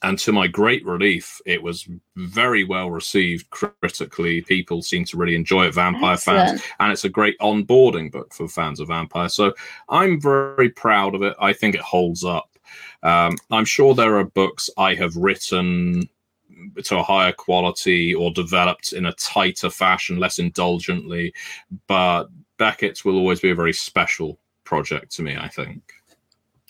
[0.02, 4.42] And to my great relief, it was very well received critically.
[4.42, 6.50] People seem to really enjoy it, vampire Excellent.
[6.50, 6.64] fans.
[6.80, 9.28] And it's a great onboarding book for fans of vampire.
[9.28, 9.54] So
[9.90, 11.36] I'm very proud of it.
[11.40, 12.58] I think it holds up.
[13.04, 16.08] Um, I'm sure there are books I have written
[16.84, 21.34] to a higher quality or developed in a tighter fashion, less indulgently.
[21.88, 22.26] But
[22.58, 25.82] Beckett's will always be a very special project to me, I think.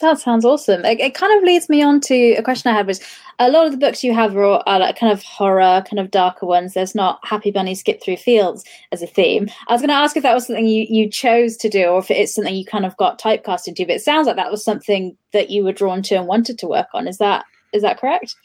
[0.02, 0.86] That sounds awesome.
[0.86, 3.02] It, it, kind of leads me on to a question I had was
[3.38, 6.10] a lot of the books you have are, are like kind of horror, kind of
[6.10, 6.74] darker ones.
[6.74, 9.50] There's not Happy Bunny Skip Through Fields as a theme.
[9.68, 12.00] I was going to ask if that was something you, you chose to do or
[12.00, 14.64] if it's something you kind of got typecast into, but it sounds like that was
[14.64, 17.06] something that you were drawn to and wanted to work on.
[17.06, 18.36] Is that is that correct?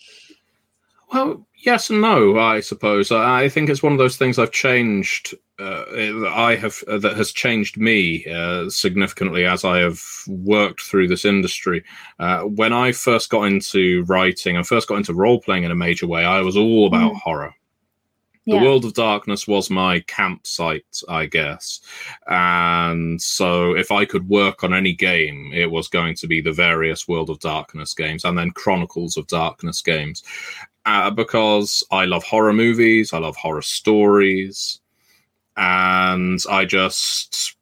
[1.15, 3.13] Well, yes and no, I suppose.
[3.13, 5.33] I think it's one of those things I've changed.
[5.61, 5.85] Uh,
[6.29, 11.25] I have uh, that has changed me uh, significantly as I have worked through this
[11.25, 11.85] industry.
[12.19, 15.77] Uh, when I first got into writing and first got into role playing in a
[15.77, 17.21] major way, I was all about mm.
[17.21, 17.55] horror.
[18.45, 18.59] Yeah.
[18.59, 21.81] The World of Darkness was my campsite, I guess.
[22.27, 26.53] And so if I could work on any game, it was going to be the
[26.53, 30.25] various World of Darkness games and then Chronicles of Darkness games
[30.87, 34.81] uh, because I love horror movies, I love horror stories,
[35.57, 37.57] and I just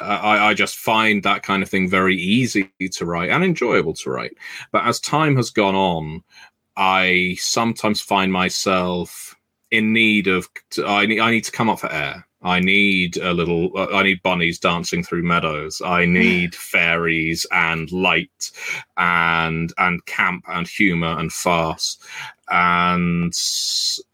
[0.00, 4.10] I, I, just find that kind of thing very easy to write and enjoyable to
[4.10, 4.34] write.
[4.72, 6.22] But as time has gone on,
[6.76, 9.36] I sometimes find myself
[9.70, 10.48] in need of
[10.86, 12.26] I need I need to come up for air.
[12.44, 13.70] I need a little.
[13.76, 15.80] Uh, I need bunnies dancing through meadows.
[15.84, 18.52] I need fairies and light,
[18.96, 21.98] and and camp and humor and farce,
[22.50, 23.34] and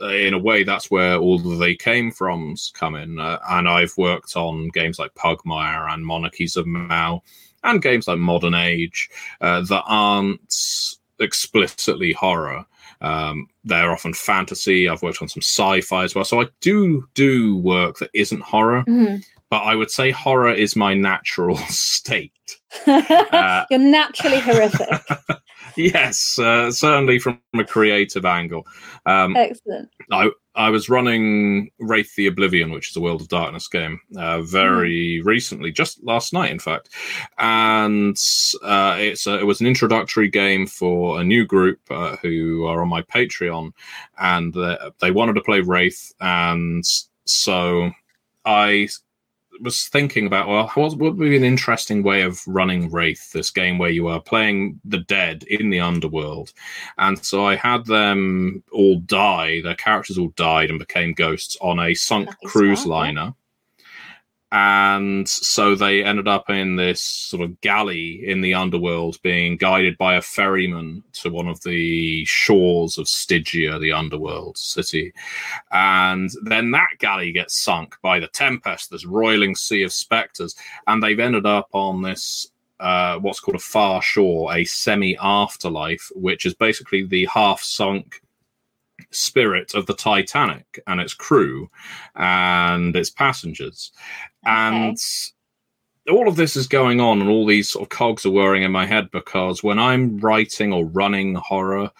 [0.01, 3.19] in a way, that's where all the they came from's come in.
[3.19, 7.23] Uh, and I've worked on games like Pugmire and Monarchies of Mau,
[7.65, 12.65] and games like Modern Age uh, that aren't explicitly horror
[13.01, 14.89] um, they're often fantasy.
[14.89, 18.85] I've worked on some sci-fi as well, so I do do work that isn't horror.
[18.89, 19.17] Mm-hmm.
[19.51, 22.33] But I would say horror is my natural state.
[22.87, 24.89] uh, You're naturally horrific.
[25.77, 28.65] yes, uh, certainly from a creative angle.
[29.07, 29.89] Um, Excellent.
[30.13, 34.43] I, I was running Wraith the Oblivion, which is a World of Darkness game, uh,
[34.43, 35.25] very mm.
[35.25, 36.91] recently, just last night, in fact.
[37.39, 38.15] And
[38.63, 42.83] uh, it's a, it was an introductory game for a new group uh, who are
[42.83, 43.73] on my Patreon,
[44.19, 44.55] and
[45.01, 46.85] they wanted to play Wraith, and
[47.25, 47.91] so
[48.45, 48.89] I
[49.61, 53.79] was thinking about well, what would be an interesting way of running Wraith, this game
[53.79, 56.53] where you are playing the dead in the underworld,
[56.99, 59.61] and so I had them all die.
[59.61, 63.35] Their characters all died and became ghosts on a sunk cruise liner
[64.53, 69.97] and so they ended up in this sort of galley in the underworld being guided
[69.97, 75.13] by a ferryman to one of the shores of stygia the underworld city.
[75.71, 80.57] And then that galley gets sunk by the tempest this roiling sea of specters.
[80.89, 86.11] And they've ended up on this uh, what's called a far shore a semi afterlife
[86.15, 88.23] which is basically the half sunk
[89.11, 91.71] spirit of the Titanic and its crew
[92.15, 93.93] and its passengers.
[94.47, 94.55] Okay.
[94.55, 94.99] And
[96.11, 98.73] all of this is going on, and all these sort of cogs are whirring in
[98.73, 101.91] my head because when I'm writing or running horror,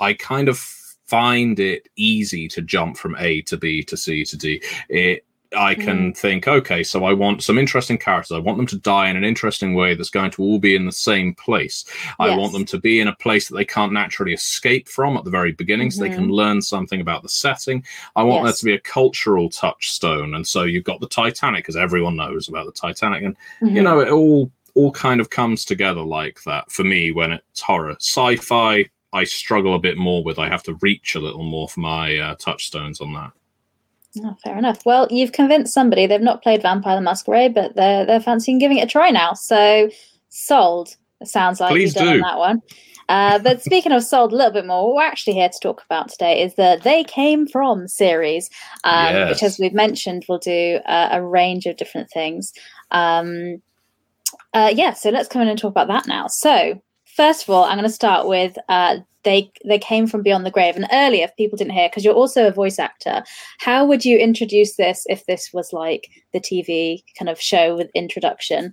[0.00, 0.58] I kind of
[1.06, 4.62] find it easy to jump from A to B to C to D.
[4.88, 5.24] It
[5.56, 6.16] I can mm.
[6.16, 8.34] think, okay, so I want some interesting characters.
[8.34, 10.84] I want them to die in an interesting way that's going to all be in
[10.84, 11.84] the same place.
[11.88, 12.14] Yes.
[12.18, 15.24] I want them to be in a place that they can't naturally escape from at
[15.24, 15.98] the very beginning, mm-hmm.
[15.98, 16.32] so they can mm-hmm.
[16.32, 17.82] learn something about the setting.
[18.14, 18.54] I want yes.
[18.54, 22.48] there to be a cultural touchstone, and so you've got the Titanic, because everyone knows
[22.48, 23.76] about the Titanic, and mm-hmm.
[23.76, 27.60] you know it all all kind of comes together like that for me when it's
[27.60, 27.96] horror.
[27.98, 30.38] Sci-fi, I struggle a bit more with.
[30.38, 33.32] I have to reach a little more for my uh, touchstones on that.
[34.24, 34.84] Oh, fair enough.
[34.84, 36.06] Well, you've convinced somebody.
[36.06, 39.32] They've not played Vampire the Masquerade, but they're they're fancying giving it a try now.
[39.34, 39.90] So
[40.28, 40.96] sold.
[41.20, 42.22] It sounds like Please you've done do.
[42.22, 42.62] that one.
[43.08, 45.82] Uh, but speaking of sold a little bit more, what we're actually here to talk
[45.84, 48.50] about today is the They Came From series,
[48.84, 49.30] um, yes.
[49.30, 52.52] which, as we've mentioned, will do uh, a range of different things.
[52.90, 53.62] Um,
[54.52, 56.26] uh, yeah, so let's come in and talk about that now.
[56.28, 56.80] So,
[57.18, 60.50] first of all, I'm going to start with uh, they they came from beyond the
[60.50, 63.24] grave and earlier if people didn't hear because you're also a voice actor
[63.58, 67.90] how would you introduce this if this was like the tv kind of show with
[67.94, 68.72] introduction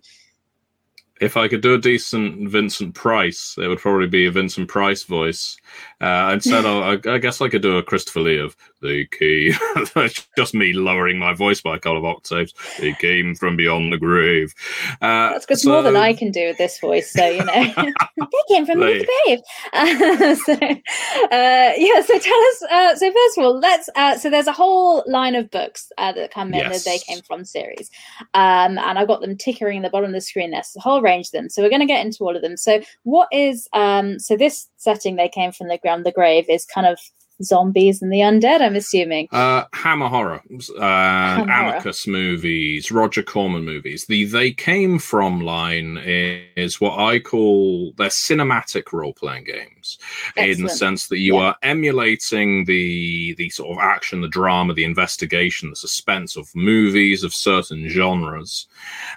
[1.21, 5.03] if I could do a decent Vincent Price, it would probably be a Vincent Price
[5.03, 5.55] voice.
[6.01, 9.53] Uh, instead, I, I, guess I could do a Christopher Lee of the key.
[9.95, 12.53] That's just me lowering my voice by a couple of octaves.
[12.79, 14.53] They came from beyond the grave.
[15.01, 15.59] Uh, That's good.
[15.59, 17.53] So, more than I can do with this voice, so you know,
[18.17, 19.39] they came from they, the grave.
[19.71, 22.01] Uh, so, uh, yeah.
[22.01, 22.63] So tell us.
[22.69, 23.89] Uh, so first of all, let's.
[23.95, 26.83] Uh, so there's a whole line of books that come in yes.
[26.83, 27.89] the They Came From series,
[28.33, 30.51] um, and I've got them tickering in the bottom of the screen.
[30.51, 31.49] There's a whole range of them.
[31.49, 32.57] So we're going to get into all of them.
[32.57, 36.65] So what is um, so this setting they came from the ground, the grave is
[36.65, 36.97] kind of
[37.43, 38.61] zombies and the undead.
[38.61, 39.27] I'm assuming.
[39.31, 40.41] Uh, Hammer horror,
[40.77, 42.17] uh, Hammer Amicus horror.
[42.17, 44.05] movies, Roger Corman movies.
[44.05, 49.97] The they came from line is what I call their cinematic role playing games,
[50.37, 50.57] Excellent.
[50.57, 51.41] in the sense that you yeah.
[51.41, 57.23] are emulating the the sort of action, the drama, the investigation, the suspense of movies
[57.23, 58.67] of certain genres.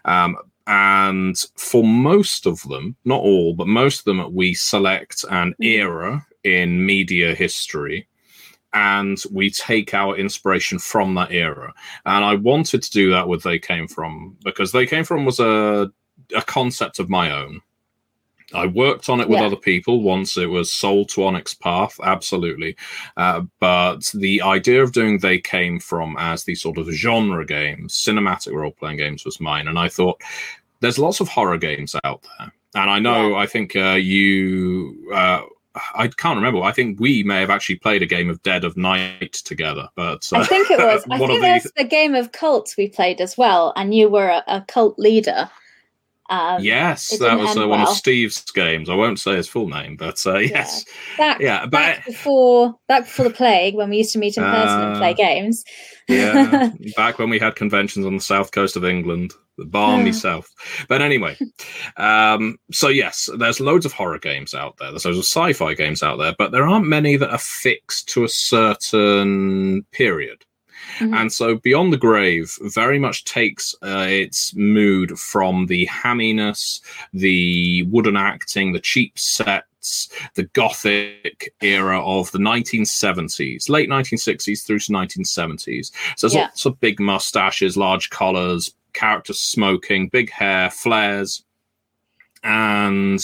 [0.04, 0.36] Um,
[0.70, 5.62] and for most of them, not all, but most of them, we select an mm-hmm.
[5.62, 8.08] era in media history
[8.72, 11.72] and we take our inspiration from that era.
[12.04, 15.40] And I wanted to do that with They Came From because They Came From was
[15.40, 15.90] a,
[16.36, 17.62] a concept of my own.
[18.54, 19.46] I worked on it with yeah.
[19.46, 22.76] other people once it was sold to Onyx Path, absolutely.
[23.16, 27.94] Uh, but the idea of doing They Came From as the sort of genre games,
[27.94, 29.68] cinematic role playing games, was mine.
[29.68, 30.22] And I thought,
[30.80, 32.52] there's lots of horror games out there.
[32.74, 33.36] And I know, yeah.
[33.36, 35.10] I think uh, you.
[35.12, 35.42] Uh,
[35.94, 36.62] I can't remember.
[36.62, 40.28] I think we may have actually played a game of Dead of Night together, but
[40.32, 41.04] uh, I think it was.
[41.10, 41.82] I think there's the...
[41.82, 45.50] a game of cults we played as well, and you were a, a cult leader.
[46.30, 48.90] Um, yes, that was uh, one of Steve's games.
[48.90, 51.16] I won't say his full name, but uh, yes, yeah.
[51.16, 54.44] Back, yeah, but back before back before the plague, when we used to meet in
[54.44, 55.64] person and play uh, games.
[56.06, 60.48] yeah, back when we had conventions on the south coast of England, the balmy south.
[60.88, 61.36] But anyway,
[61.96, 64.90] um, so yes, there's loads of horror games out there.
[64.90, 68.24] There's loads of sci-fi games out there, but there aren't many that are fixed to
[68.24, 70.44] a certain period.
[70.98, 71.14] Mm-hmm.
[71.14, 76.80] And so Beyond the Grave very much takes uh, its mood from the hamminess,
[77.12, 84.80] the wooden acting, the cheap sets, the gothic era of the 1970s, late 1960s through
[84.80, 85.92] to 1970s.
[86.16, 86.42] So there's yeah.
[86.42, 91.44] lots of big mustaches, large collars, characters smoking, big hair, flares,
[92.42, 93.20] and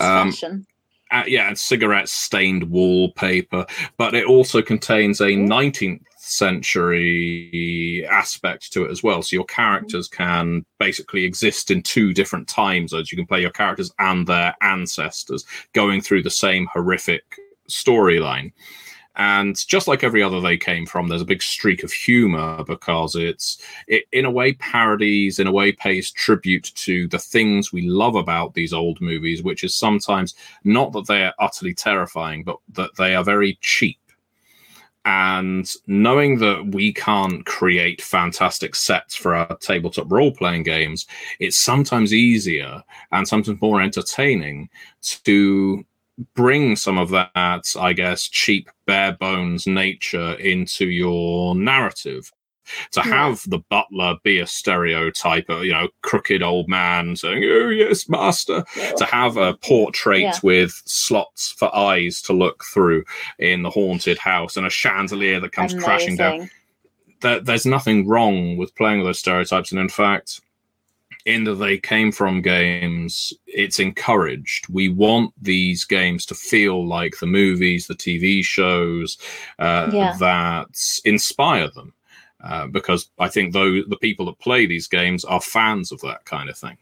[0.00, 0.66] um, fashion.
[1.10, 8.84] Uh, yeah, and cigarette stained wallpaper, but it also contains a 19th century aspect to
[8.84, 9.20] it as well.
[9.20, 13.10] So your characters can basically exist in two different time zones.
[13.10, 17.24] You can play your characters and their ancestors going through the same horrific
[17.68, 18.52] storyline.
[19.16, 23.16] And just like every other they came from, there's a big streak of humor because
[23.16, 27.82] it's, it, in a way, parodies, in a way, pays tribute to the things we
[27.82, 32.58] love about these old movies, which is sometimes not that they are utterly terrifying, but
[32.72, 33.98] that they are very cheap.
[35.04, 41.06] And knowing that we can't create fantastic sets for our tabletop role playing games,
[41.40, 44.68] it's sometimes easier and sometimes more entertaining
[45.24, 45.84] to
[46.34, 52.30] bring some of that, I guess, cheap, bare bones nature into your narrative
[52.92, 57.68] to have the butler be a stereotype, uh, you know, crooked old man saying, "Oh
[57.68, 58.92] yes, master," yeah.
[58.92, 60.38] to have a portrait yeah.
[60.42, 63.04] with slots for eyes to look through
[63.38, 65.84] in the haunted house and a chandelier that comes Amazing.
[65.84, 66.50] crashing down.
[67.22, 70.40] There, there's nothing wrong with playing with those stereotypes, and in fact,
[71.26, 77.18] in the they came from games it's encouraged we want these games to feel like
[77.18, 79.18] the movies the tv shows
[79.58, 80.16] uh, yeah.
[80.18, 80.68] that
[81.04, 81.92] inspire them
[82.42, 86.24] uh, because I think though the people that play these games are fans of that
[86.24, 86.78] kind of thing.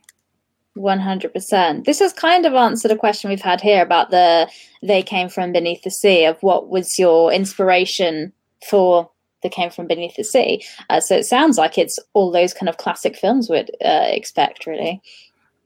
[0.76, 1.84] 100%.
[1.84, 4.48] This has kind of answered a question we've had here about the
[4.80, 8.32] they came from beneath the sea of what was your inspiration
[8.68, 9.10] for
[9.42, 10.64] they came from beneath the sea.
[10.90, 14.66] Uh, so it sounds like it's all those kind of classic films we'd uh, expect,
[14.66, 15.00] really.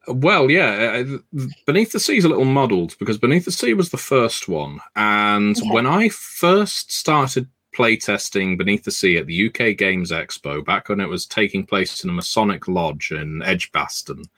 [0.08, 3.90] Well, yeah, uh, Beneath the Sea is a little muddled because Beneath the Sea was
[3.90, 5.70] the first one, and okay.
[5.70, 11.00] when I first started playtesting Beneath the Sea at the UK Games Expo back when
[11.00, 14.24] it was taking place in a Masonic lodge in Edgbaston.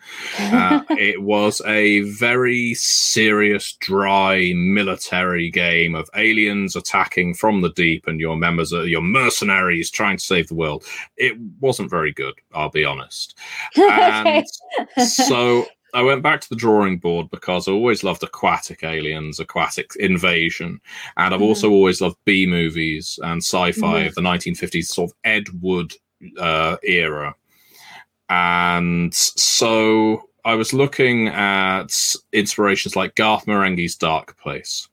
[0.55, 8.07] Uh, it was a very serious, dry military game of aliens attacking from the deep
[8.07, 10.85] and your members, are, your mercenaries trying to save the world.
[11.17, 13.37] It wasn't very good, I'll be honest.
[13.77, 14.47] And
[15.09, 19.93] so I went back to the drawing board because I always loved aquatic aliens, aquatic
[19.97, 20.81] invasion,
[21.17, 21.49] and I've mm-hmm.
[21.49, 24.09] also always loved B movies and sci-fi mm-hmm.
[24.09, 25.95] of the 1950s, sort of Ed Wood
[26.39, 27.35] uh, era.
[28.29, 31.95] And so I was looking at
[32.33, 34.89] inspirations like Garth Marenghi's Dark Place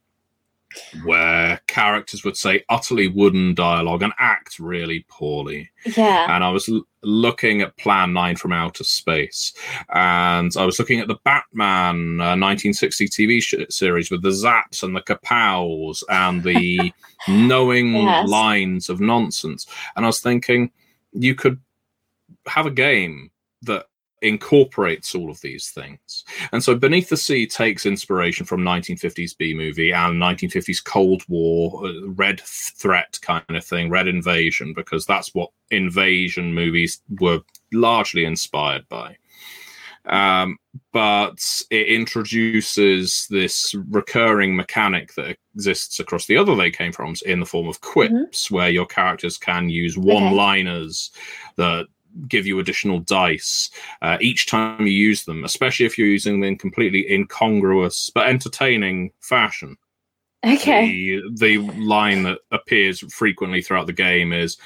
[1.03, 5.69] where characters would say utterly wooden dialogue and act really poorly.
[5.97, 6.33] Yeah.
[6.33, 9.53] And I was l- looking at Plan 9 from Outer Space,
[9.93, 14.83] and I was looking at the Batman uh, 1960 TV sh- series with the zaps
[14.83, 16.93] and the kapows and the
[17.27, 18.27] knowing yes.
[18.27, 19.65] lines of nonsense.
[19.95, 20.71] And I was thinking,
[21.13, 21.59] you could
[22.47, 23.31] have a game
[23.63, 23.85] that
[24.21, 26.23] incorporates all of these things.
[26.51, 31.85] And so Beneath the Sea takes inspiration from 1950s B movie and 1950s Cold War,
[31.85, 37.41] uh, Red Threat kind of thing, Red Invasion, because that's what invasion movies were
[37.71, 39.17] largely inspired by.
[40.05, 40.57] Um,
[40.93, 47.39] but it introduces this recurring mechanic that exists across the other they came from in
[47.39, 48.55] the form of quips, mm-hmm.
[48.55, 51.53] where your characters can use one liners okay.
[51.57, 51.87] that
[52.27, 53.69] give you additional dice
[54.01, 58.27] uh, each time you use them, especially if you're using them in completely incongruous but
[58.27, 59.77] entertaining fashion.
[60.43, 60.87] Okay.
[60.87, 64.57] The, the line that appears frequently throughout the game is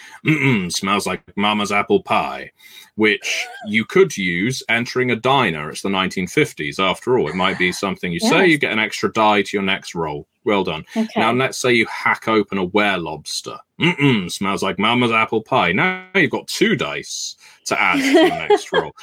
[0.69, 2.51] smells like mama's apple pie,
[2.95, 5.69] which you could use entering a diner.
[5.69, 7.27] It's the 1950s, after all.
[7.27, 8.31] It might be something you yes.
[8.31, 10.27] say, you get an extra die to your next roll.
[10.45, 10.85] Well done.
[10.95, 11.19] Okay.
[11.19, 13.57] Now, let's say you hack open a were lobster.
[13.81, 15.73] Mm-mm, smells like mama's apple pie.
[15.73, 18.93] Now you've got two dice to add to your next roll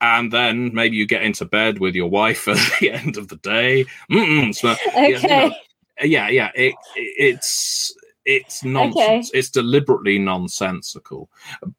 [0.00, 3.36] and then maybe you get into bed with your wife at the end of the
[3.36, 3.86] day.
[4.10, 5.10] Mm-mm, smell, okay.
[5.10, 5.54] You know,
[6.02, 9.28] Uh, yeah, yeah, it, it's it's nonsense.
[9.28, 9.38] Okay.
[9.38, 11.28] It's deliberately nonsensical.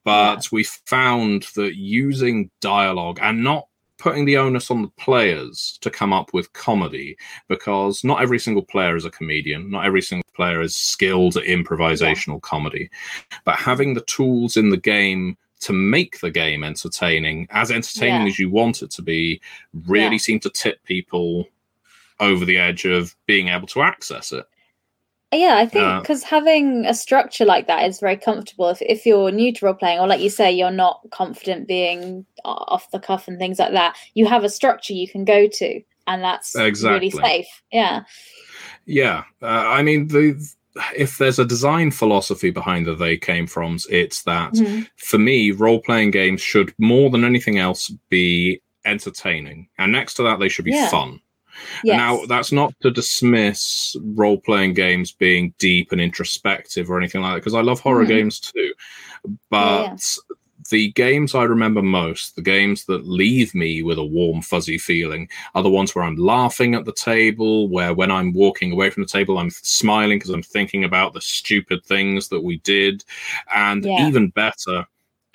[0.04, 0.50] But yeah.
[0.52, 6.14] we found that using dialogue and not putting the onus on the players to come
[6.14, 10.62] up with comedy because not every single player is a comedian not every single player
[10.62, 12.40] is skilled at improvisational yeah.
[12.42, 12.90] comedy
[13.46, 18.28] but having the tools in the game to make the game entertaining as entertaining yeah.
[18.28, 19.40] as you want it to be
[19.88, 20.18] really yeah.
[20.18, 21.48] seem to tip people
[22.20, 24.46] over the edge of being able to access it.
[25.34, 28.70] Yeah, I think because uh, having a structure like that is very comfortable.
[28.70, 32.26] If, if you're new to role playing, or like you say, you're not confident being
[32.46, 35.82] off the cuff and things like that, you have a structure you can go to,
[36.08, 37.10] and that's exactly.
[37.10, 37.48] really safe.
[37.72, 38.04] Yeah.
[38.86, 39.24] Yeah.
[39.42, 40.54] Uh, I mean, the
[40.96, 44.84] if there's a design philosophy behind the they came from, it's that mm-hmm.
[44.98, 49.68] for me, role playing games should more than anything else be entertaining.
[49.78, 50.90] And next to that, they should be yeah.
[50.90, 51.20] fun.
[51.84, 51.98] Yes.
[51.98, 57.34] Now, that's not to dismiss role playing games being deep and introspective or anything like
[57.34, 58.10] that, because I love horror mm.
[58.10, 58.74] games too.
[59.50, 60.36] But yeah.
[60.72, 65.30] the games I remember most, the games that leave me with a warm, fuzzy feeling,
[65.54, 69.04] are the ones where I'm laughing at the table, where when I'm walking away from
[69.04, 73.04] the table, I'm smiling because I'm thinking about the stupid things that we did.
[73.54, 74.08] And yeah.
[74.08, 74.86] even better,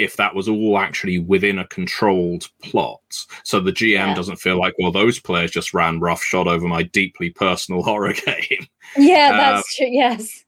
[0.01, 3.01] if that was all actually within a controlled plot.
[3.44, 4.14] So the GM yeah.
[4.14, 8.66] doesn't feel like, well, those players just ran roughshod over my deeply personal horror game.
[8.96, 9.92] Yeah, that's um, true.
[9.92, 10.44] Yes.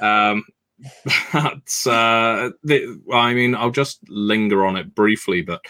[0.00, 0.44] Um,
[1.32, 5.40] but uh, the, I mean, I'll just linger on it briefly.
[5.40, 5.62] But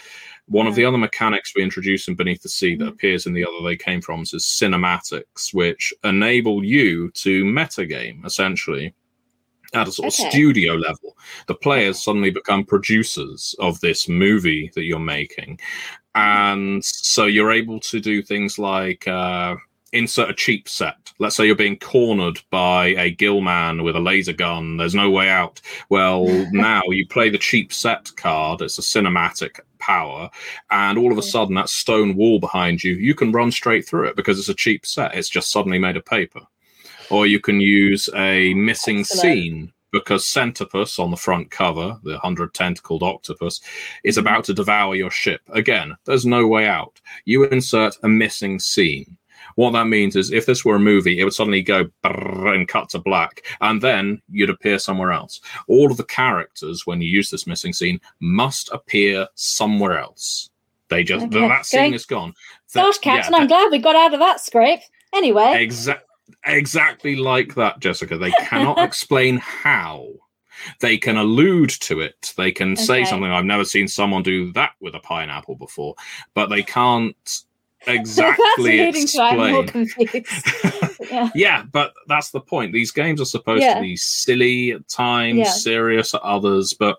[0.47, 0.71] one yeah.
[0.71, 2.93] of the other mechanics we introduce in Beneath the Sea that mm-hmm.
[2.93, 8.93] appears in the other they came from is cinematics, which enable you to metagame essentially
[9.73, 10.25] at a sort okay.
[10.25, 11.17] of studio level.
[11.47, 15.59] The players suddenly become producers of this movie that you're making.
[16.15, 19.55] And so you're able to do things like uh,
[19.93, 21.11] insert a cheap set.
[21.19, 24.77] Let's say you're being cornered by a gill man with a laser gun.
[24.77, 25.61] There's no way out.
[25.89, 28.61] Well, now you play the cheap set card.
[28.61, 30.29] It's a cinematic power.
[30.69, 34.07] And all of a sudden, that stone wall behind you, you can run straight through
[34.07, 35.15] it because it's a cheap set.
[35.15, 36.41] It's just suddenly made of paper
[37.09, 39.21] or you can use a missing Excellent.
[39.21, 43.61] scene because Centipus on the front cover, the 100 tentacled octopus,
[44.03, 44.27] is mm-hmm.
[44.27, 45.41] about to devour your ship.
[45.49, 46.99] Again, there's no way out.
[47.25, 49.17] You insert a missing scene.
[49.55, 52.89] What that means is if this were a movie, it would suddenly go and cut
[52.89, 55.41] to black, and then you'd appear somewhere else.
[55.67, 60.49] All of the characters, when you use this missing scene, must appear somewhere else.
[60.89, 61.47] They just okay.
[61.47, 61.95] that scene okay.
[61.95, 62.33] is gone.
[62.73, 64.81] Gosh, Captain, yeah, I'm glad we got out of that scrape.
[65.13, 66.07] Anyway, exactly
[66.45, 68.17] exactly like that, Jessica.
[68.17, 70.07] They cannot explain how.
[70.79, 72.33] They can allude to it.
[72.37, 72.83] They can okay.
[72.83, 73.29] say something.
[73.29, 75.95] I've never seen someone do that with a pineapple before,
[76.33, 77.43] but they can't
[77.87, 79.69] exactly explain.
[81.11, 81.29] yeah.
[81.35, 81.63] yeah.
[81.71, 82.71] but that's the point.
[82.71, 83.75] These games are supposed yeah.
[83.75, 85.51] to be silly at times, yeah.
[85.51, 86.97] serious at others, but.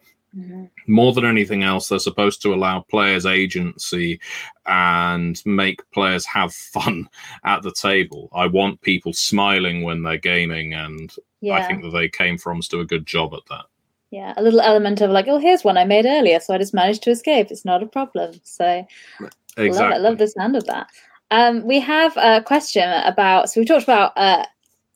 [0.86, 4.20] More than anything else, they're supposed to allow players agency
[4.66, 7.08] and make players have fun
[7.44, 8.28] at the table.
[8.34, 11.54] I want people smiling when they're gaming, and yeah.
[11.54, 13.66] I think that they came from to do a good job at that.
[14.10, 16.74] Yeah, a little element of like, oh, here's one I made earlier, so I just
[16.74, 17.48] managed to escape.
[17.50, 18.40] It's not a problem.
[18.44, 18.86] So,
[19.56, 19.70] exactly.
[19.70, 20.02] love it.
[20.02, 20.88] Love the sound of that.
[21.30, 23.50] Um, we have a question about.
[23.50, 24.44] So we talked about uh,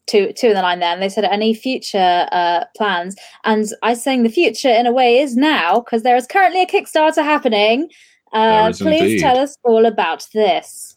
[0.09, 3.17] two two in the line there, and they said any future uh, plans.
[3.45, 6.67] And I saying the future in a way is now because there is currently a
[6.67, 7.89] Kickstarter happening.
[8.33, 9.21] Uh, please indeed.
[9.21, 10.95] tell us all about this.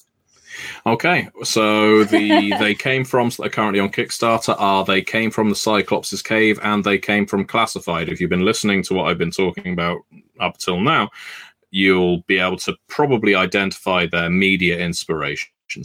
[0.85, 5.49] Okay, so the they came from that are currently on Kickstarter are they came from
[5.49, 8.09] the Cyclops' cave and they came from Classified.
[8.09, 10.01] If you've been listening to what I've been talking about
[10.39, 11.09] up till now,
[11.69, 14.77] you'll be able to probably identify their media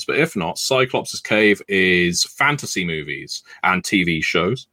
[0.04, 4.66] But if not, Cyclops' Cave is fantasy movies and TV shows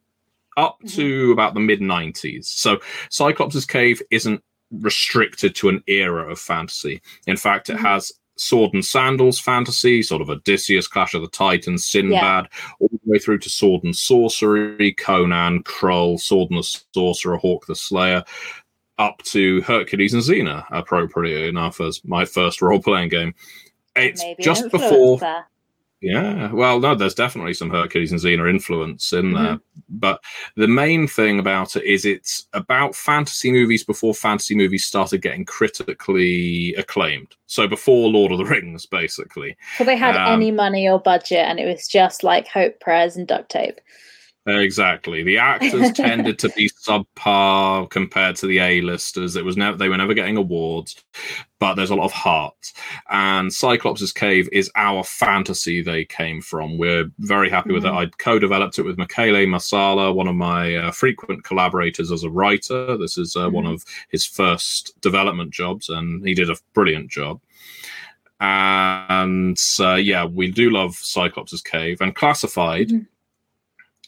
[0.56, 0.96] up mm-hmm.
[0.96, 2.46] to about the mid 90s.
[2.46, 2.78] So
[3.10, 7.00] Cyclops' Cave isn't restricted to an era of fantasy.
[7.26, 7.84] In fact, it mm-hmm.
[7.84, 12.70] has sword and sandals fantasy, sort of Odysseus, Clash of the Titans, Sinbad, yeah.
[12.80, 17.66] all the way through to sword and sorcery, Conan, Krull, Sword and the Sorcerer, Hawk
[17.66, 18.24] the Slayer,
[18.98, 23.34] up to Hercules and Xena, appropriately enough, as my first role playing game.
[23.96, 25.18] It's just before.
[25.18, 25.46] There.
[26.00, 29.42] Yeah, well, no, there's definitely some Hercules and Xena influence in mm-hmm.
[29.42, 29.60] there.
[29.88, 30.20] But
[30.54, 35.46] the main thing about it is it's about fantasy movies before fantasy movies started getting
[35.46, 37.36] critically acclaimed.
[37.46, 39.56] So before Lord of the Rings, basically.
[39.78, 43.16] So they had um, any money or budget and it was just like hope, prayers,
[43.16, 43.80] and duct tape.
[44.46, 45.22] Exactly.
[45.22, 49.36] The actors tended to be subpar compared to the A-listers.
[49.36, 51.02] It was never they were never getting awards,
[51.58, 52.72] but there's a lot of heart.
[53.08, 56.76] And Cyclops' Cave is our fantasy they came from.
[56.76, 57.74] We're very happy mm-hmm.
[57.74, 57.88] with it.
[57.88, 57.96] Mm-hmm.
[57.96, 62.98] I co-developed it with Michele Marsala, one of my uh, frequent collaborators as a writer.
[62.98, 63.54] This is uh, mm-hmm.
[63.54, 67.40] one of his first development jobs, and he did a brilliant job
[68.40, 72.88] and uh, yeah, we do love Cyclops' Cave and Classified.
[72.88, 73.04] Mm-hmm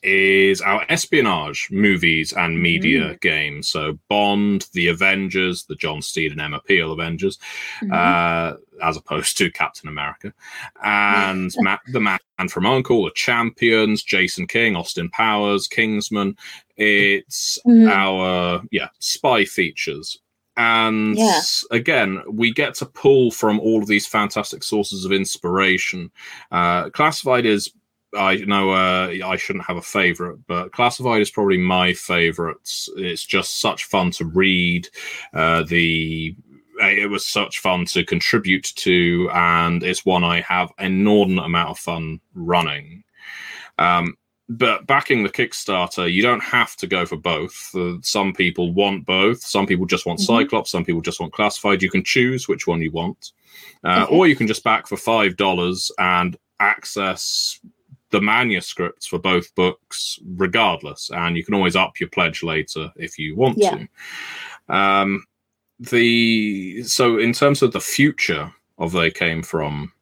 [0.06, 3.20] is our espionage movies and media mm.
[3.20, 3.68] games.
[3.68, 7.38] So Bond, The Avengers, the John Steed and Emma Peel Avengers,
[7.82, 7.92] mm-hmm.
[7.92, 10.32] uh, as opposed to Captain America,
[10.84, 16.36] and Ma- The Man from Uncle, The Champions, Jason King, Austin Powers, Kingsman.
[16.76, 17.88] It's mm-hmm.
[17.88, 20.18] our yeah spy features.
[20.58, 21.40] And yeah.
[21.70, 26.10] again, we get to pull from all of these fantastic sources of inspiration.
[26.50, 27.70] Uh, Classified is
[28.16, 32.56] I know uh, I shouldn't have a favorite, but Classified is probably my favorite.
[32.96, 34.88] It's just such fun to read.
[35.34, 36.36] Uh, the
[36.78, 41.70] it was such fun to contribute to, and it's one I have an inordinate amount
[41.70, 43.04] of fun running.
[43.78, 44.16] Um,
[44.48, 47.70] but backing the Kickstarter, you don't have to go for both.
[47.74, 49.42] Uh, some people want both.
[49.42, 50.38] Some people just want mm-hmm.
[50.38, 50.70] Cyclops.
[50.70, 51.82] Some people just want Classified.
[51.82, 53.32] You can choose which one you want,
[53.84, 54.14] uh, okay.
[54.14, 57.60] or you can just back for five dollars and access
[58.10, 63.18] the manuscripts for both books regardless and you can always up your pledge later if
[63.18, 63.78] you want yeah.
[64.68, 65.24] to um
[65.78, 69.92] the so in terms of the future of they came from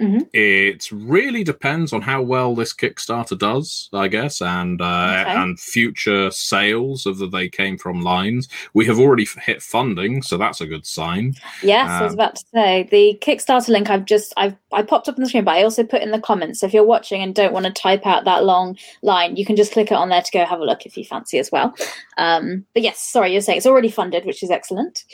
[0.00, 0.20] Mm-hmm.
[0.32, 5.34] It really depends on how well this Kickstarter does, I guess, and uh, okay.
[5.34, 8.48] and future sales of the They Came From lines.
[8.72, 11.34] We have already hit funding, so that's a good sign.
[11.62, 13.90] Yes, um, I was um, about to say the Kickstarter link.
[13.90, 16.20] I've just I've I popped up on the screen, but I also put in the
[16.20, 16.60] comments.
[16.60, 19.56] So if you're watching and don't want to type out that long line, you can
[19.56, 21.74] just click it on there to go have a look if you fancy as well.
[22.16, 25.04] Um, but yes, sorry, you're saying it's already funded, which is excellent.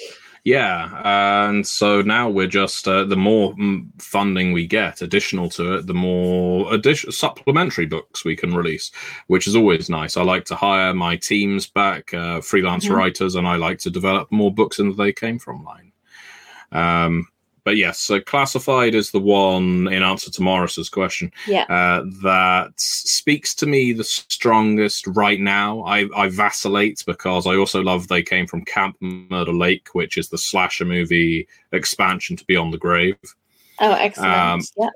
[0.47, 1.01] Yeah,
[1.49, 3.53] and so now we're just uh, the more
[3.99, 8.93] funding we get, additional to it, the more addition supplementary books we can release,
[9.27, 10.17] which is always nice.
[10.17, 12.95] I like to hire my teams back, uh, freelance mm-hmm.
[12.95, 15.91] writers, and I like to develop more books than They Came From line.
[16.71, 17.27] Um,
[17.67, 21.33] but yes, so classified is the one in answer to Morrus's question.
[21.49, 21.65] Yeah.
[21.65, 25.83] Uh, that speaks to me the strongest right now.
[25.83, 30.29] I, I vacillate because I also love they came from Camp Murder Lake, which is
[30.29, 33.19] the slasher movie expansion to Beyond the Grave.
[33.81, 34.33] Oh, excellent.
[34.33, 34.91] Um, yeah.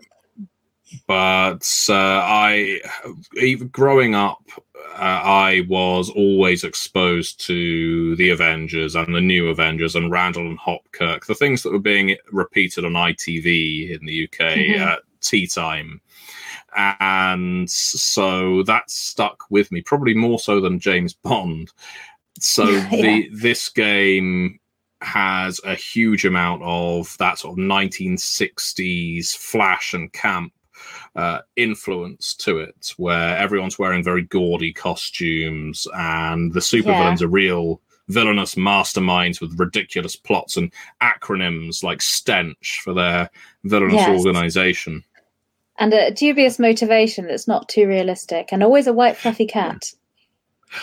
[1.07, 2.81] But uh, I,
[3.37, 4.43] even growing up,
[4.95, 10.59] uh, I was always exposed to the Avengers and the new Avengers and Randall and
[10.59, 14.83] Hopkirk, the things that were being repeated on ITV in the UK mm-hmm.
[14.83, 16.01] at tea time.
[16.77, 21.73] And so that stuck with me, probably more so than James Bond.
[22.39, 22.89] So yeah.
[22.91, 24.59] the this game
[25.03, 30.53] has a huge amount of that sort of 1960s flash and camp
[31.17, 37.27] uh, influence to it, where everyone's wearing very gaudy costumes and the supervillains yeah.
[37.27, 43.31] are real villainous masterminds with ridiculous plots and acronyms like Stench for their
[43.65, 44.27] villainous yes.
[44.27, 45.05] organization.
[45.79, 49.93] And a dubious motivation that's not too realistic, and always a white fluffy cat.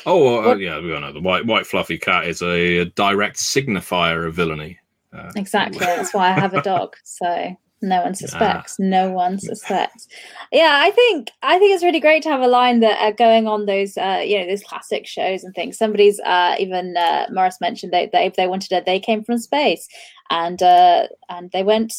[0.06, 3.38] Oh uh, yeah, we all know the white white fluffy cat is a, a direct
[3.38, 4.80] signifier of villainy.
[5.14, 6.96] Uh, exactly, that's why I have a dog.
[7.04, 8.80] So no one suspects.
[8.80, 10.08] No one suspects.
[10.52, 13.48] Yeah, I think I think it's really great to have a line that are going
[13.48, 15.78] on those uh, you know those classic shows and things.
[15.78, 19.38] Somebody's uh, even uh, Morrus mentioned that they, if they wanted it, they came from
[19.38, 19.88] space.
[20.30, 21.94] And uh, and they went,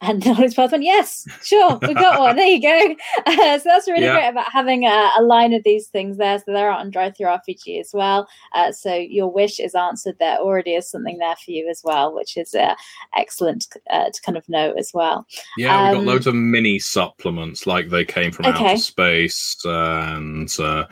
[0.00, 2.36] and the Onyx Path went, yes, sure, we got one.
[2.36, 2.96] There you go.
[3.26, 4.14] Uh, so that's really yeah.
[4.14, 6.38] great about having a, a, line of these things there.
[6.38, 8.28] So they're out on DriveThruRPG as well.
[8.54, 10.16] Uh, so your wish is answered.
[10.18, 12.74] There already is something there for you as well, which is uh,
[13.16, 15.26] excellent uh, to kind of know as well.
[15.56, 18.70] Yeah, um, we got loads of mini supplements, like they came from okay.
[18.72, 20.86] outer space, and uh,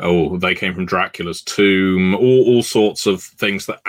[0.00, 2.14] oh, they came from Dracula's tomb.
[2.14, 3.80] All all sorts of things that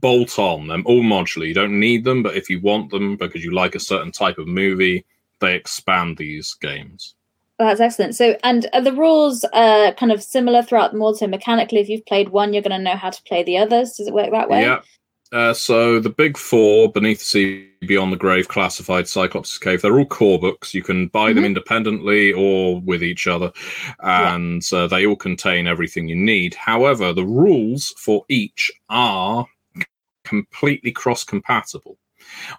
[0.00, 1.46] bolt on them all modular.
[1.46, 4.38] You don't need them, but if you want them because you like a certain type
[4.38, 5.04] of movie,
[5.40, 7.14] they expand these games.
[7.58, 8.14] That's excellent.
[8.14, 11.16] So, and are the rules uh, kind of similar throughout the mod?
[11.16, 13.94] So, mechanically, if you've played one, you're going to know how to play the others.
[13.94, 14.62] Does it work that way?
[14.62, 14.80] Yeah.
[15.32, 19.98] Uh, so the big four, Beneath the Sea, Beyond the Grave, Classified, Cyclops Cave, they're
[19.98, 20.72] all core books.
[20.72, 21.36] You can buy mm-hmm.
[21.36, 23.50] them independently or with each other,
[24.00, 24.78] and yeah.
[24.78, 26.54] uh, they all contain everything you need.
[26.54, 29.46] However, the rules for each are
[30.26, 31.98] completely cross compatible.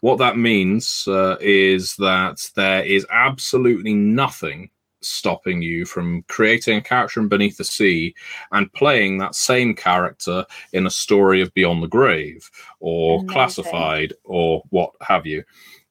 [0.02, 4.70] What that means uh, is that there is absolutely nothing
[5.02, 8.16] stopping you from creating a character in Beneath the Sea
[8.52, 12.50] and playing that same character in a story of Beyond the Grave
[12.80, 13.30] or Amazing.
[13.30, 15.44] Classified or what have you.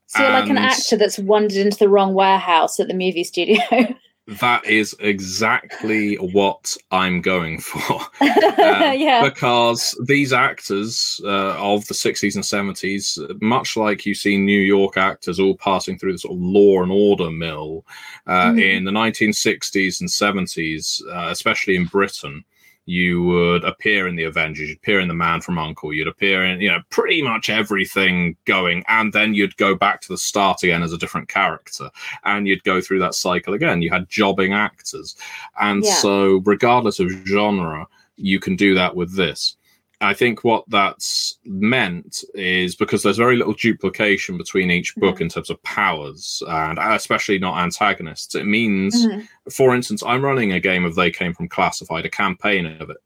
[0.06, 3.24] So you're and like an actor that's wandered into the wrong warehouse at the movie
[3.24, 3.60] studio.
[4.26, 8.00] that is exactly what I'm going for.
[8.20, 9.22] Uh, yeah.
[9.22, 14.96] Because these actors uh, of the 60s and 70s, much like you see New York
[14.96, 17.84] actors all passing through the sort of law and order mill
[18.26, 18.60] uh, mm.
[18.60, 22.44] in the 1960s and 70s, uh, especially in Britain,
[22.86, 26.44] you would appear in the Avengers, you'd appear in the Man from Uncle, you'd appear
[26.44, 30.62] in, you know, pretty much everything going, and then you'd go back to the start
[30.62, 31.90] again as a different character,
[32.24, 33.82] and you'd go through that cycle again.
[33.82, 35.16] You had jobbing actors,
[35.60, 35.94] and yeah.
[35.94, 39.55] so regardless of genre, you can do that with this.
[40.00, 45.24] I think what that's meant is because there's very little duplication between each book mm-hmm.
[45.24, 48.34] in terms of powers, and especially not antagonists.
[48.34, 49.22] It means, mm-hmm.
[49.50, 52.98] for instance, I'm running a game of They Came from Classified, a campaign of it.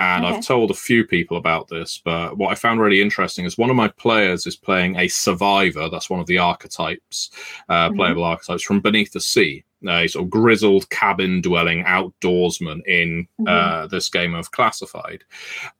[0.00, 0.34] And okay.
[0.34, 3.70] I've told a few people about this, but what I found really interesting is one
[3.70, 5.90] of my players is playing a survivor.
[5.90, 7.30] That's one of the archetypes,
[7.68, 7.96] uh, mm-hmm.
[7.96, 13.46] playable archetypes from Beneath the Sea a sort of grizzled cabin dwelling outdoorsman in mm-hmm.
[13.46, 15.24] uh, this game of Classified.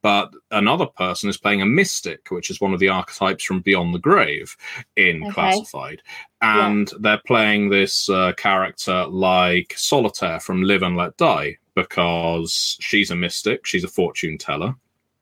[0.02, 3.94] But another person is playing a mystic, which is one of the archetypes from Beyond
[3.94, 4.56] the Grave
[4.96, 5.32] in okay.
[5.32, 6.02] Classified.
[6.40, 6.98] And yeah.
[7.00, 13.16] they're playing this uh, character like Solitaire from Live and Let Die because she's a
[13.16, 14.74] mystic, she's a fortune teller.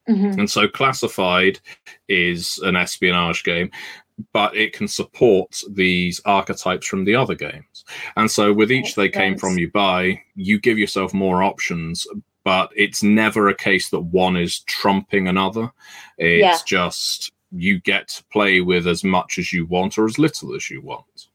[0.09, 0.41] Mm-hmm.
[0.41, 1.61] And so Classified
[2.09, 3.71] is an espionage game,
[4.33, 7.85] but it can support these archetypes from the other games.
[8.17, 12.07] And so with each they came from you buy, you give yourself more options,
[12.45, 15.71] but it's never a case that one is trumping another.
[16.17, 16.59] It's yeah.
[16.67, 20.69] just you get to play with as much as you want or as little as
[20.71, 21.28] you want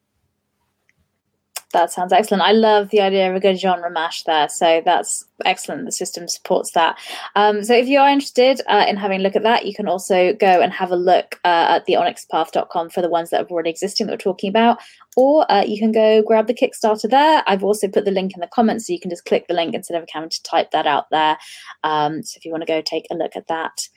[1.73, 2.43] that sounds excellent.
[2.43, 4.47] I love the idea of a good genre mash there.
[4.47, 5.85] So that's excellent.
[5.85, 6.97] The system supports that.
[7.35, 9.87] Um, so if you are interested uh, in having a look at that, you can
[9.87, 13.47] also go and have a look uh, at the onyxpath.com for the ones that are
[13.47, 14.79] already existing that we're talking about.
[15.15, 17.43] Or uh, you can go grab the Kickstarter there.
[17.45, 19.75] I've also put the link in the comments so you can just click the link
[19.75, 21.37] instead of having to type that out there.
[21.83, 23.89] Um, so if you want to go take a look at that,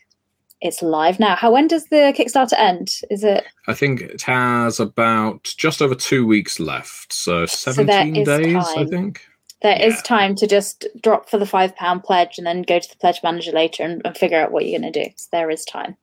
[0.61, 1.36] it's live now.
[1.36, 2.88] How when does the Kickstarter end?
[3.11, 3.44] Is it?
[3.66, 8.52] I think it has about just over two weeks left, so seventeen so days.
[8.52, 8.78] Time.
[8.78, 9.26] I think
[9.62, 9.86] there yeah.
[9.86, 12.96] is time to just drop for the five pound pledge and then go to the
[12.96, 15.11] pledge manager later and, and figure out what you're going to do.
[15.16, 15.96] So there is time.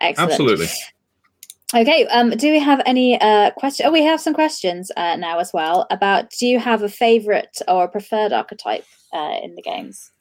[0.00, 0.30] Excellent.
[0.30, 0.66] Absolutely.
[1.74, 2.06] Okay.
[2.06, 3.86] Um, do we have any uh questions?
[3.86, 6.30] Oh, we have some questions uh, now as well about.
[6.30, 10.12] Do you have a favorite or a preferred archetype uh, in the games?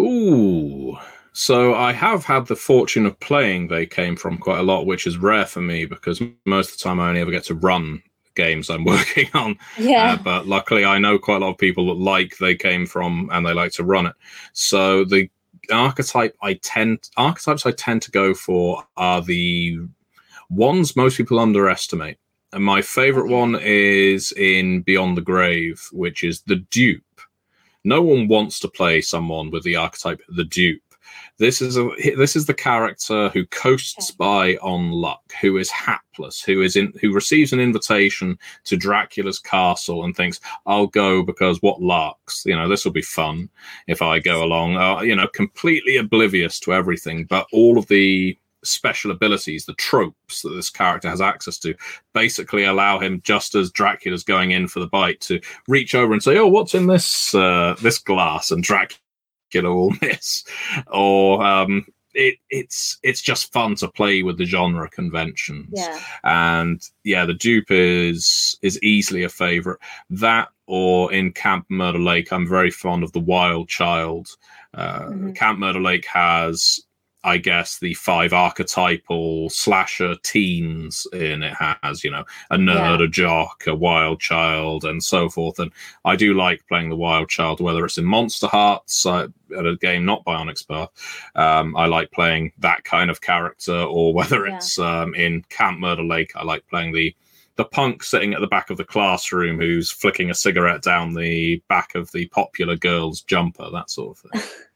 [0.00, 0.96] Ooh.
[1.38, 5.06] So I have had the fortune of playing They Came From quite a lot, which
[5.06, 8.02] is rare for me because most of the time I only ever get to run
[8.34, 9.56] games I'm working on.
[9.78, 10.14] Yeah.
[10.14, 13.30] Uh, but luckily I know quite a lot of people that like They Came From
[13.32, 14.14] and they like to run it.
[14.52, 15.30] So the
[15.72, 19.78] archetype I tend archetypes I tend to go for are the
[20.50, 22.18] ones most people underestimate.
[22.52, 27.04] And my favorite one is in Beyond the Grave, which is the dupe.
[27.84, 30.82] No one wants to play someone with the archetype the dupe
[31.38, 36.42] this is a this is the character who coasts by on luck, who is hapless,
[36.42, 41.62] who is in who receives an invitation to Dracula's castle and thinks, "I'll go because
[41.62, 42.42] what larks?
[42.44, 43.48] You know, this will be fun
[43.86, 48.36] if I go along." Uh, you know, completely oblivious to everything, but all of the
[48.64, 51.74] special abilities, the tropes that this character has access to,
[52.12, 56.22] basically allow him, just as Dracula's going in for the bite, to reach over and
[56.22, 58.98] say, "Oh, what's in this uh, this glass?" And Dracula
[59.54, 60.44] will miss,
[60.92, 61.84] or um,
[62.14, 65.68] it it's it's just fun to play with the genre conventions.
[65.72, 66.00] Yeah.
[66.24, 69.78] And yeah, the dupe is is easily a favorite.
[70.10, 74.28] That or in Camp Murder Lake, I'm very fond of the Wild Child.
[74.74, 75.34] Uh, Mhm.
[75.34, 76.80] Camp Murder Lake has,
[77.28, 81.54] I guess, the five archetypal slasher teens in it.
[81.82, 83.04] Has you know a nerd, Yeah.
[83.04, 85.58] a jock, a wild child, and so forth.
[85.58, 85.70] And
[86.04, 90.04] I do like playing the wild child, whether it's in Monsterhearts uh, at a game
[90.04, 90.90] not by Onyx Path.
[91.34, 94.56] Um, I like playing that kind of character, or whether Yeah.
[94.56, 97.14] it's um, in Camp Murder Lake, I like playing the
[97.56, 101.60] the punk sitting at the back of the classroom who's flicking a cigarette down the
[101.68, 104.42] back of the popular girl's jumper, that sort of thing.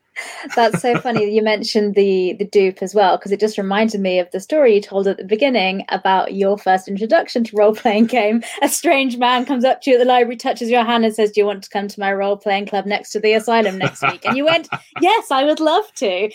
[0.57, 1.31] That's so funny.
[1.33, 4.75] You mentioned the the dupe as well because it just reminded me of the story
[4.75, 8.43] you told at the beginning about your first introduction to role playing game.
[8.63, 11.31] A strange man comes up to you at the library, touches your hand, and says,
[11.33, 14.03] "Do you want to come to my role playing club next to the asylum next
[14.03, 14.69] week?" And you went,
[15.01, 16.31] "Yes, I would love to."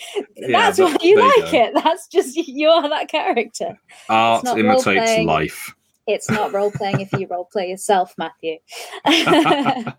[0.50, 1.58] That's Yeah, why you you like go.
[1.58, 1.74] it.
[1.84, 3.78] That's just you're that character.
[4.08, 5.26] Art imitates role-playing.
[5.26, 5.74] life.
[6.06, 8.56] It's not role playing if you role play yourself, Matthew.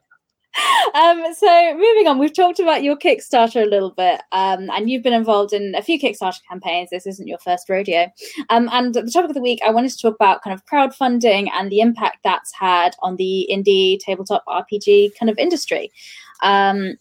[0.93, 5.03] um, so moving on, we've talked about your Kickstarter a little bit, um, and you've
[5.03, 6.89] been involved in a few Kickstarter campaigns.
[6.89, 8.11] This isn't your first rodeo.
[8.49, 10.65] Um, and at the topic of the week, I wanted to talk about kind of
[10.65, 15.91] crowdfunding and the impact that's had on the indie tabletop RPG kind of industry.
[16.41, 16.95] Um,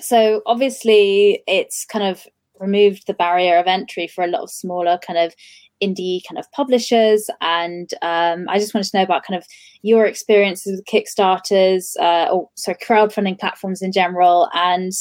[0.00, 2.26] so obviously, it's kind of
[2.60, 5.34] removed the barrier of entry for a lot of smaller kind of
[5.82, 7.28] indie kind of publishers.
[7.40, 9.46] And um, i just wanted to know about kind of
[9.82, 14.48] your experiences with kickstarters uh, or sorry crowdfunding platforms in general.
[14.54, 14.92] And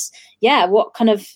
[0.41, 1.27] yeah what kind of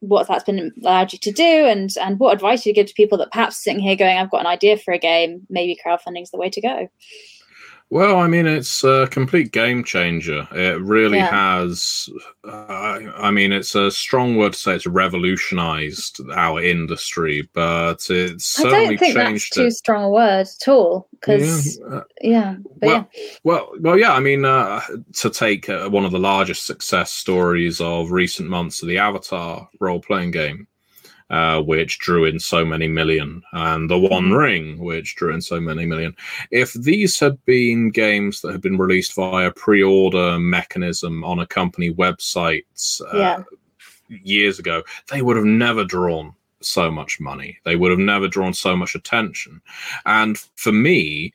[0.00, 3.16] what that's been allowed you to do and and what advice you give to people
[3.18, 5.46] that perhaps sitting here going i've got an idea for a game.
[5.48, 6.88] Maybe crowdfunding is the way to go
[7.88, 10.46] Well, I mean, it's a complete game changer.
[10.50, 11.30] It really Yeah.
[11.62, 12.08] has.
[12.44, 18.58] Uh, I mean, it's a strong word to say it's revolutionized our industry, but it's
[18.58, 19.72] i don't think that's changed too it.
[19.72, 23.08] strong a word at all because Yeah, uh, yeah, well,
[23.44, 24.12] well, well, yeah.
[24.14, 24.80] I mean, uh,
[25.18, 29.68] to take uh, one of the largest success stories of recent months, of the Avatar
[29.78, 30.66] role-playing game,
[31.30, 34.38] uh, which drew in so many million, and the One Mhm.
[34.38, 36.14] Ring, which drew in so many million.
[36.50, 41.92] If these had been games that had been released via pre-order mechanism on a company
[41.92, 42.64] website
[43.12, 43.42] uh, Yeah.
[44.08, 47.58] years ago, they would have never drawn so much money.
[47.64, 49.60] They would have never drawn so much attention.
[50.04, 51.32] And for me,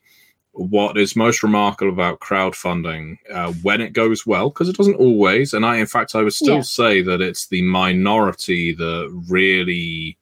[0.54, 5.54] what is most remarkable about crowdfunding uh, when it goes well, because it doesn't always,
[5.54, 6.60] and I, in fact, I would still Yeah.
[6.62, 10.18] say that it's the minority that really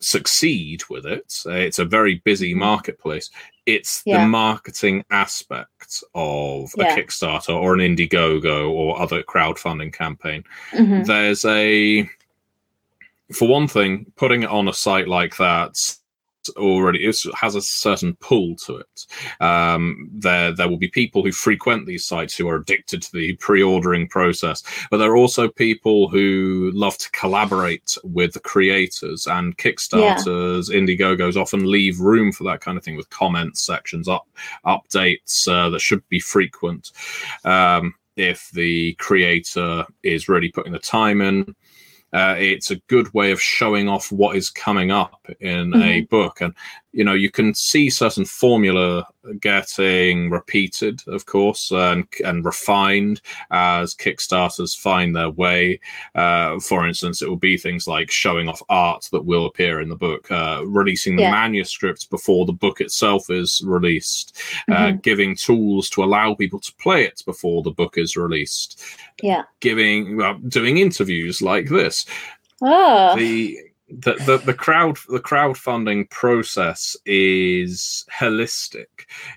[0.00, 1.42] succeed with it.
[1.46, 2.58] It's a very busy Mhm.
[2.58, 3.30] marketplace.
[3.66, 4.22] It's Yeah.
[4.22, 6.94] the marketing aspect of Yeah.
[6.94, 11.04] a Kickstarter or an Indiegogo or other crowdfunding campaign Mhm.
[11.06, 12.08] there's a
[13.34, 15.76] for one thing putting it on a site like that
[16.50, 19.06] already is, has a certain pull to it
[19.40, 23.34] um, there there will be people who frequent these sites who are addicted to the
[23.36, 29.56] pre-ordering process but there are also people who love to collaborate with the creators and
[29.58, 34.28] kickstarters indiegogos often leave room for that kind of thing with comment sections up
[34.66, 36.92] updates uh, that should be frequent
[37.44, 41.54] um, if the creator is really putting the time in.
[42.12, 46.40] Uh, it's a good way of showing off what is coming up in a book,
[46.40, 46.54] and
[46.98, 49.06] you know you can see certain formula
[49.40, 53.20] getting repeated, of course, and and refined
[53.52, 55.78] as Kickstarters find their way.
[56.16, 59.88] Uh, for instance, it will be things like showing off art that will appear in
[59.88, 61.30] the book, uh, releasing the Yeah.
[61.30, 64.36] manuscripts before the book itself is released,
[64.68, 65.02] uh, Mhm.
[65.02, 68.82] giving tools to allow people to play it before the book is released,
[69.22, 72.06] yeah giving well, doing interviews like this.
[72.62, 73.58] oh The
[73.90, 78.86] the, the the crowd the crowdfunding process is holistic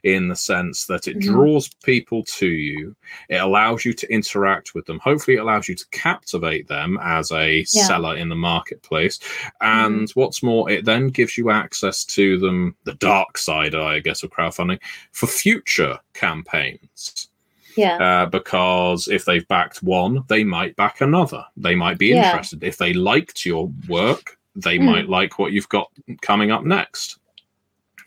[0.04, 1.22] in the sense that it Mhm.
[1.22, 2.94] draws people to you
[3.30, 7.32] it allows you to interact with them hopefully it allows you to captivate them as
[7.32, 7.62] a Yeah.
[7.64, 7.88] Mm-hmm.
[7.88, 9.20] seller in the marketplace
[9.62, 14.22] and what's more it then gives you access to them the dark side i guess
[14.22, 14.80] of crowdfunding
[15.14, 17.30] for future campaigns
[17.78, 21.46] yeah uh, because if they've backed one, they might back another.
[21.56, 22.26] They might be Yeah.
[22.30, 22.66] interested.
[22.66, 24.86] If they liked your work, they Hmm.
[24.86, 25.90] might like what you've got
[26.22, 27.20] coming up next.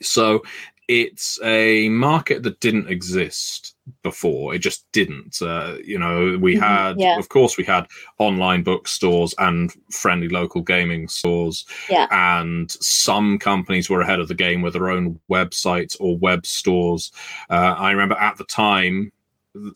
[0.03, 0.43] So
[0.87, 4.55] it's a market that didn't exist before.
[4.55, 5.41] It just didn't.
[5.41, 6.61] Uh, you know, we Mhm.
[6.61, 7.19] had, Yeah.
[7.19, 7.87] of course, we had
[8.19, 11.65] online bookstores and friendly local gaming stores.
[11.89, 12.07] Yeah.
[12.11, 17.13] And some companies were ahead of the game with their own websites or web stores.
[17.49, 19.11] Uh, I remember at the time,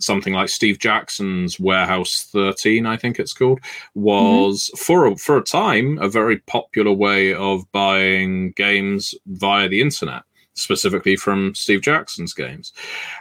[0.01, 3.61] something like Steve Jackson's Warehouse 13, I think it's called,
[3.95, 4.77] was mm-hmm.
[4.77, 10.23] for a, for a time a very popular way of buying games via the internet,
[10.55, 12.73] specifically from Steve Jackson's games.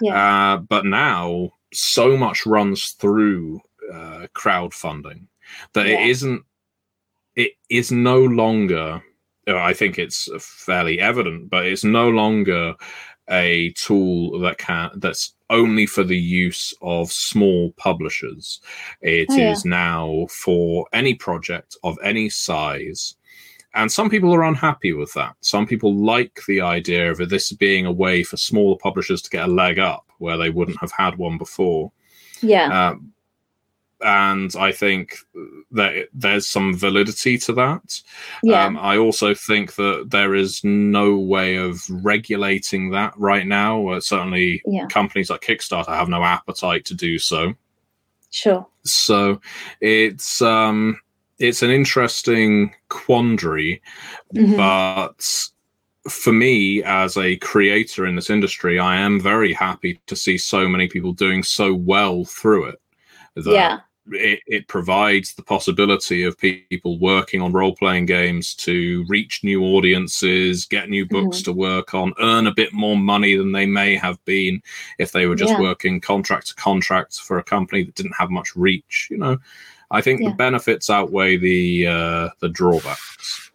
[0.01, 0.53] Yeah.
[0.53, 3.61] Uh, but now so much runs through
[3.93, 5.27] uh, crowdfunding
[5.73, 5.99] that yeah.
[5.99, 6.43] it isn't.
[7.35, 9.01] It is no longer.
[9.47, 12.75] I think it's fairly evident, but it's no longer
[13.29, 18.61] a tool that can that's only for the use of small publishers.
[19.01, 19.51] It oh, yeah.
[19.51, 23.15] is now for any project of any size.
[23.73, 25.35] And some people are unhappy with that.
[25.41, 29.47] Some people like the idea of this being a way for smaller publishers to get
[29.47, 31.91] a leg up where they wouldn't have had one before.
[32.41, 32.89] Yeah.
[32.89, 33.13] Um,
[34.01, 35.17] and I think
[35.71, 38.01] that there's some validity to that.
[38.43, 38.65] Yeah.
[38.65, 43.87] Um, I also think that there is no way of regulating that right now.
[43.87, 44.85] Uh, certainly, yeah.
[44.87, 47.53] companies like Kickstarter have no appetite to do so.
[48.29, 48.67] Sure.
[48.83, 49.41] So
[49.81, 50.99] it's um,
[51.39, 53.81] it's an interesting quandary,
[54.35, 54.57] mm-hmm.
[54.57, 55.23] but
[56.11, 60.67] for me as a creator in this industry, I am very happy to see so
[60.67, 62.81] many people doing so well through it.
[63.45, 63.79] yeah
[64.11, 69.63] it, it, provides the possibility of people working on role playing games to reach new
[69.63, 71.51] audiences, get new books mm-hmm.
[71.51, 74.61] to work on, earn a bit more money than they may have been
[74.99, 75.59] if they were just yeah.
[75.59, 79.07] working contract to contract for a company that didn't have much reach.
[79.09, 79.37] You know,
[79.91, 80.29] I think yeah.
[80.29, 83.51] the benefits outweigh the uh, the drawbacks.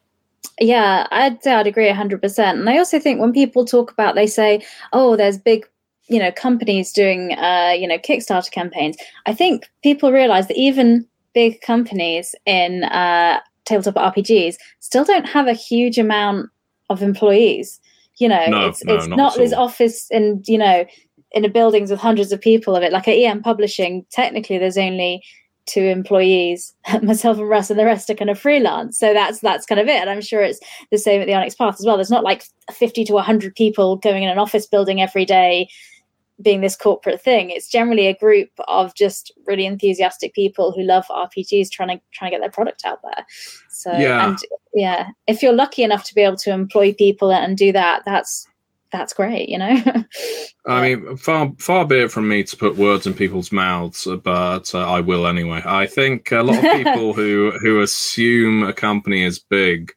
[0.61, 2.39] Yeah, I'd say I'd agree 100%.
[2.39, 5.67] And I also think when people talk about, they say, oh, there's big
[6.13, 8.97] you know companies doing uh, you know Kickstarter campaigns,
[9.27, 15.47] I think people realize that even big companies in uh, tabletop RPGs still don't have
[15.47, 16.51] a huge amount
[16.91, 17.81] of employees.
[18.19, 20.85] You know, no, it's no, it's not, not this office and you know
[21.33, 22.93] in a buildings with hundreds of people of it.
[22.93, 25.23] Like at EN Publishing, technically there's only
[25.67, 28.99] two employees, myself and Russ, and the rest are kind of freelance.
[28.99, 30.01] So that's that's kind of it.
[30.01, 30.61] And I'm sure it's
[30.91, 31.97] the same at the Onyx Path as well.
[31.97, 35.69] There's not like 50 to 100 people going in an office building every day
[36.43, 37.51] being this corporate thing.
[37.51, 42.31] It's generally a group of just really enthusiastic people who love RPGs trying to trying
[42.31, 43.25] to get their product out there.
[43.71, 44.29] So yeah.
[44.29, 44.39] and
[44.75, 48.47] yeah, if you're lucky enough to be able to employ people and do that, that's
[48.93, 49.83] that's great, you know.
[50.67, 54.73] I mean, far far be it from me to put words in people's mouths, but
[54.75, 55.63] uh, I will anyway.
[55.65, 59.93] I think a lot of people who who assume a company is big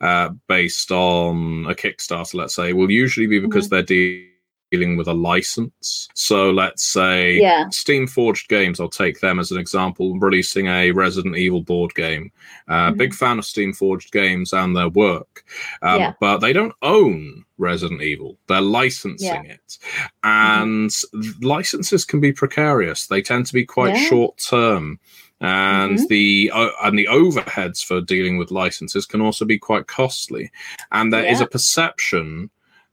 [0.00, 3.74] uh, based on a Kickstarter, let's say, will usually be because mm-hmm.
[3.74, 4.30] they're dealing
[4.70, 6.08] dealing with a license.
[6.14, 7.64] So let's say yeah.
[7.66, 12.32] Steamforged Games, I'll take them as an example, releasing a Resident Evil board game.
[12.68, 12.96] Uh, mm-hmm.
[12.96, 15.44] Big fan of Steamforged Games and their work,
[15.82, 16.12] um, yeah.
[16.20, 18.36] but they don't own Resident Evil.
[18.48, 19.52] They're licensing yeah.
[19.52, 19.78] it.
[20.22, 21.44] And mm-hmm.
[21.44, 24.98] licenses can be precarious, they tend to be quite short term
[25.40, 26.06] and mm-hmm.
[26.06, 30.50] the uh, and the overheads for dealing with licenses can also be quite costly
[30.92, 31.32] and there yeah.
[31.32, 32.48] is a perception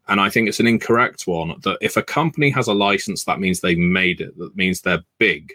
[0.07, 3.39] and I think it's an incorrect one that if a company has a license, that
[3.39, 4.37] means they've made it.
[4.37, 5.53] That means they're big.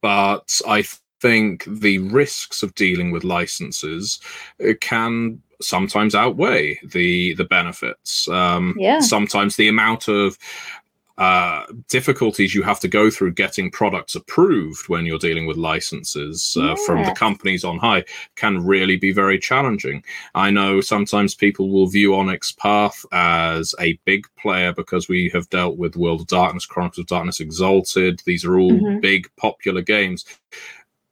[0.00, 0.84] But I
[1.20, 4.20] think the risks of dealing with licenses
[4.66, 8.28] uh, can sometimes outweigh the the benefits.
[8.28, 9.00] Um, yeah.
[9.00, 10.38] Sometimes the amount of
[11.18, 16.56] uh, difficulties you have to go through getting products approved when you're dealing with licenses
[16.56, 16.86] uh, yes.
[16.86, 18.04] from the companies on high
[18.36, 20.02] can really be very challenging.
[20.36, 25.50] I know sometimes people will view Onyx Path as a big player because we have
[25.50, 28.22] dealt with World of Darkness, Chronicles of Darkness, Exalted.
[28.24, 29.00] These are all mm-hmm.
[29.00, 30.24] big popular games,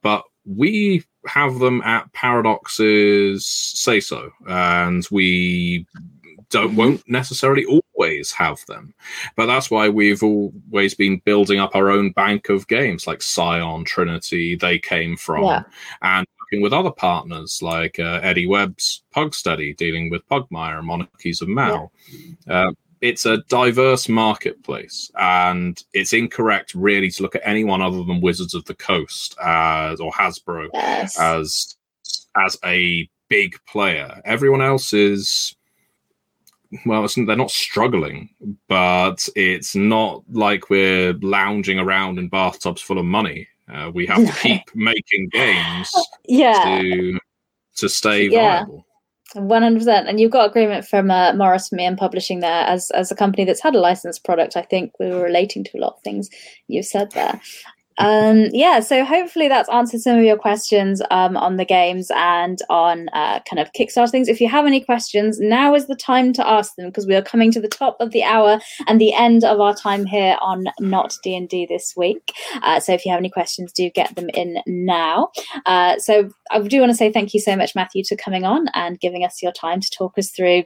[0.03, 5.85] but we have them at Paradox's say so, and we
[6.51, 7.65] don't won't necessarily
[7.97, 8.95] always have them.
[9.37, 13.85] But that's why we've always been building up our own bank of games like Scion,
[13.85, 15.63] Trinity, they came from, yeah.
[16.03, 21.43] and working with other partners like uh, Eddy Webb's Pugsteady, dealing with Pugmire and Monarchies
[21.43, 21.91] of Mau.
[22.47, 22.69] Yeah.
[22.69, 22.73] Uh,
[23.03, 28.55] it's a diverse marketplace, and it's incorrect really to look at anyone other than Wizards
[28.55, 31.19] of the Coast as or Hasbro yes.
[31.19, 31.77] as
[32.37, 34.21] as a big player.
[34.25, 35.55] Everyone else is
[36.85, 38.31] well, they're not struggling,
[38.69, 43.49] but it's not like we're lounging around in bathtubs full of money.
[43.73, 45.93] Uh, we have to keep making games
[46.25, 46.81] yeah.
[46.81, 47.19] to
[47.77, 48.65] to stay yeah.
[48.65, 48.87] viable.
[49.35, 52.91] One hundred percent, and you've got agreement from uh, Morrus from EN Publishing there as
[52.93, 54.57] as a company that's had a licensed product.
[54.57, 56.31] I think we were relating to a lot of things
[56.69, 57.41] you've said there.
[57.99, 62.59] Um, yeah, so hopefully that's answered some of your questions um, on the games and
[62.69, 64.29] on uh, kind of Kickstarter things.
[64.29, 67.23] If you have any questions, now is the time to ask them because we are
[67.23, 70.65] coming to the top of the hour and the end of our time here on
[70.81, 72.33] Not D and D this week.
[72.63, 75.31] Uh, so if you have any questions, do get them in now.
[75.65, 78.69] Uh, so I do want to say thank you so much, Matthew, to coming on
[78.75, 80.65] and giving us your time to talk us through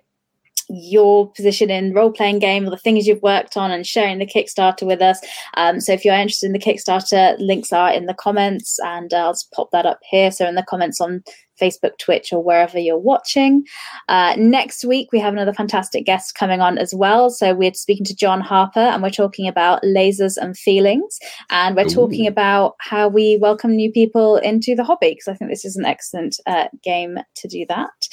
[0.71, 4.27] your position in role playing game or the things you've worked on and sharing the
[4.27, 5.21] Kickstarter with us.
[5.57, 9.37] Um, so if you're interested in the Kickstarter, links are in the comments and I'll
[9.55, 10.31] pop that up here.
[10.31, 11.23] So in the comments on
[11.61, 13.65] Facebook, Twitch, or wherever you're watching.
[14.09, 17.31] Uh, next week, we have another fantastic guest coming on as well.
[17.31, 21.19] So we're speaking to John Harper, and we're talking about lasers and feelings,
[21.51, 21.91] and we're Ooh.
[21.91, 25.77] talking about how we welcome new people into the hobby because I think this is
[25.77, 28.09] an excellent uh, game to do that.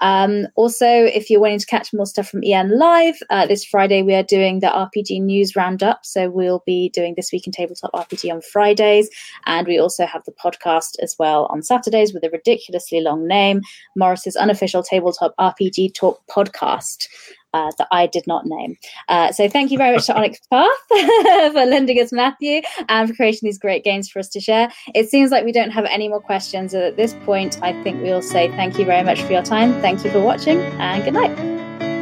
[0.00, 4.02] Um, also, if you're wanting to catch more stuff from EN Live, uh, this Friday
[4.02, 6.00] we are doing the RPG news roundup.
[6.04, 9.08] So we'll be doing this week in tabletop RPG on Fridays,
[9.46, 13.62] and we also have the podcast as well on Saturdays with a ridiculous long name,
[13.96, 17.08] Morrus's unofficial tabletop RPG talk podcast.
[17.54, 18.78] Uh, that I did not name.
[19.10, 23.14] Uh, so thank you very much to Onyx Path for lending us Matthew and for
[23.14, 24.72] creating these great games for us to share.
[24.94, 26.72] It seems like we don't have any more questions.
[26.72, 29.78] At this point, I think we'll say thank you very much for your time.
[29.82, 31.36] Thank you for watching and good night.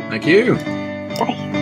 [0.09, 0.55] Thank you.
[1.19, 1.60] Bye.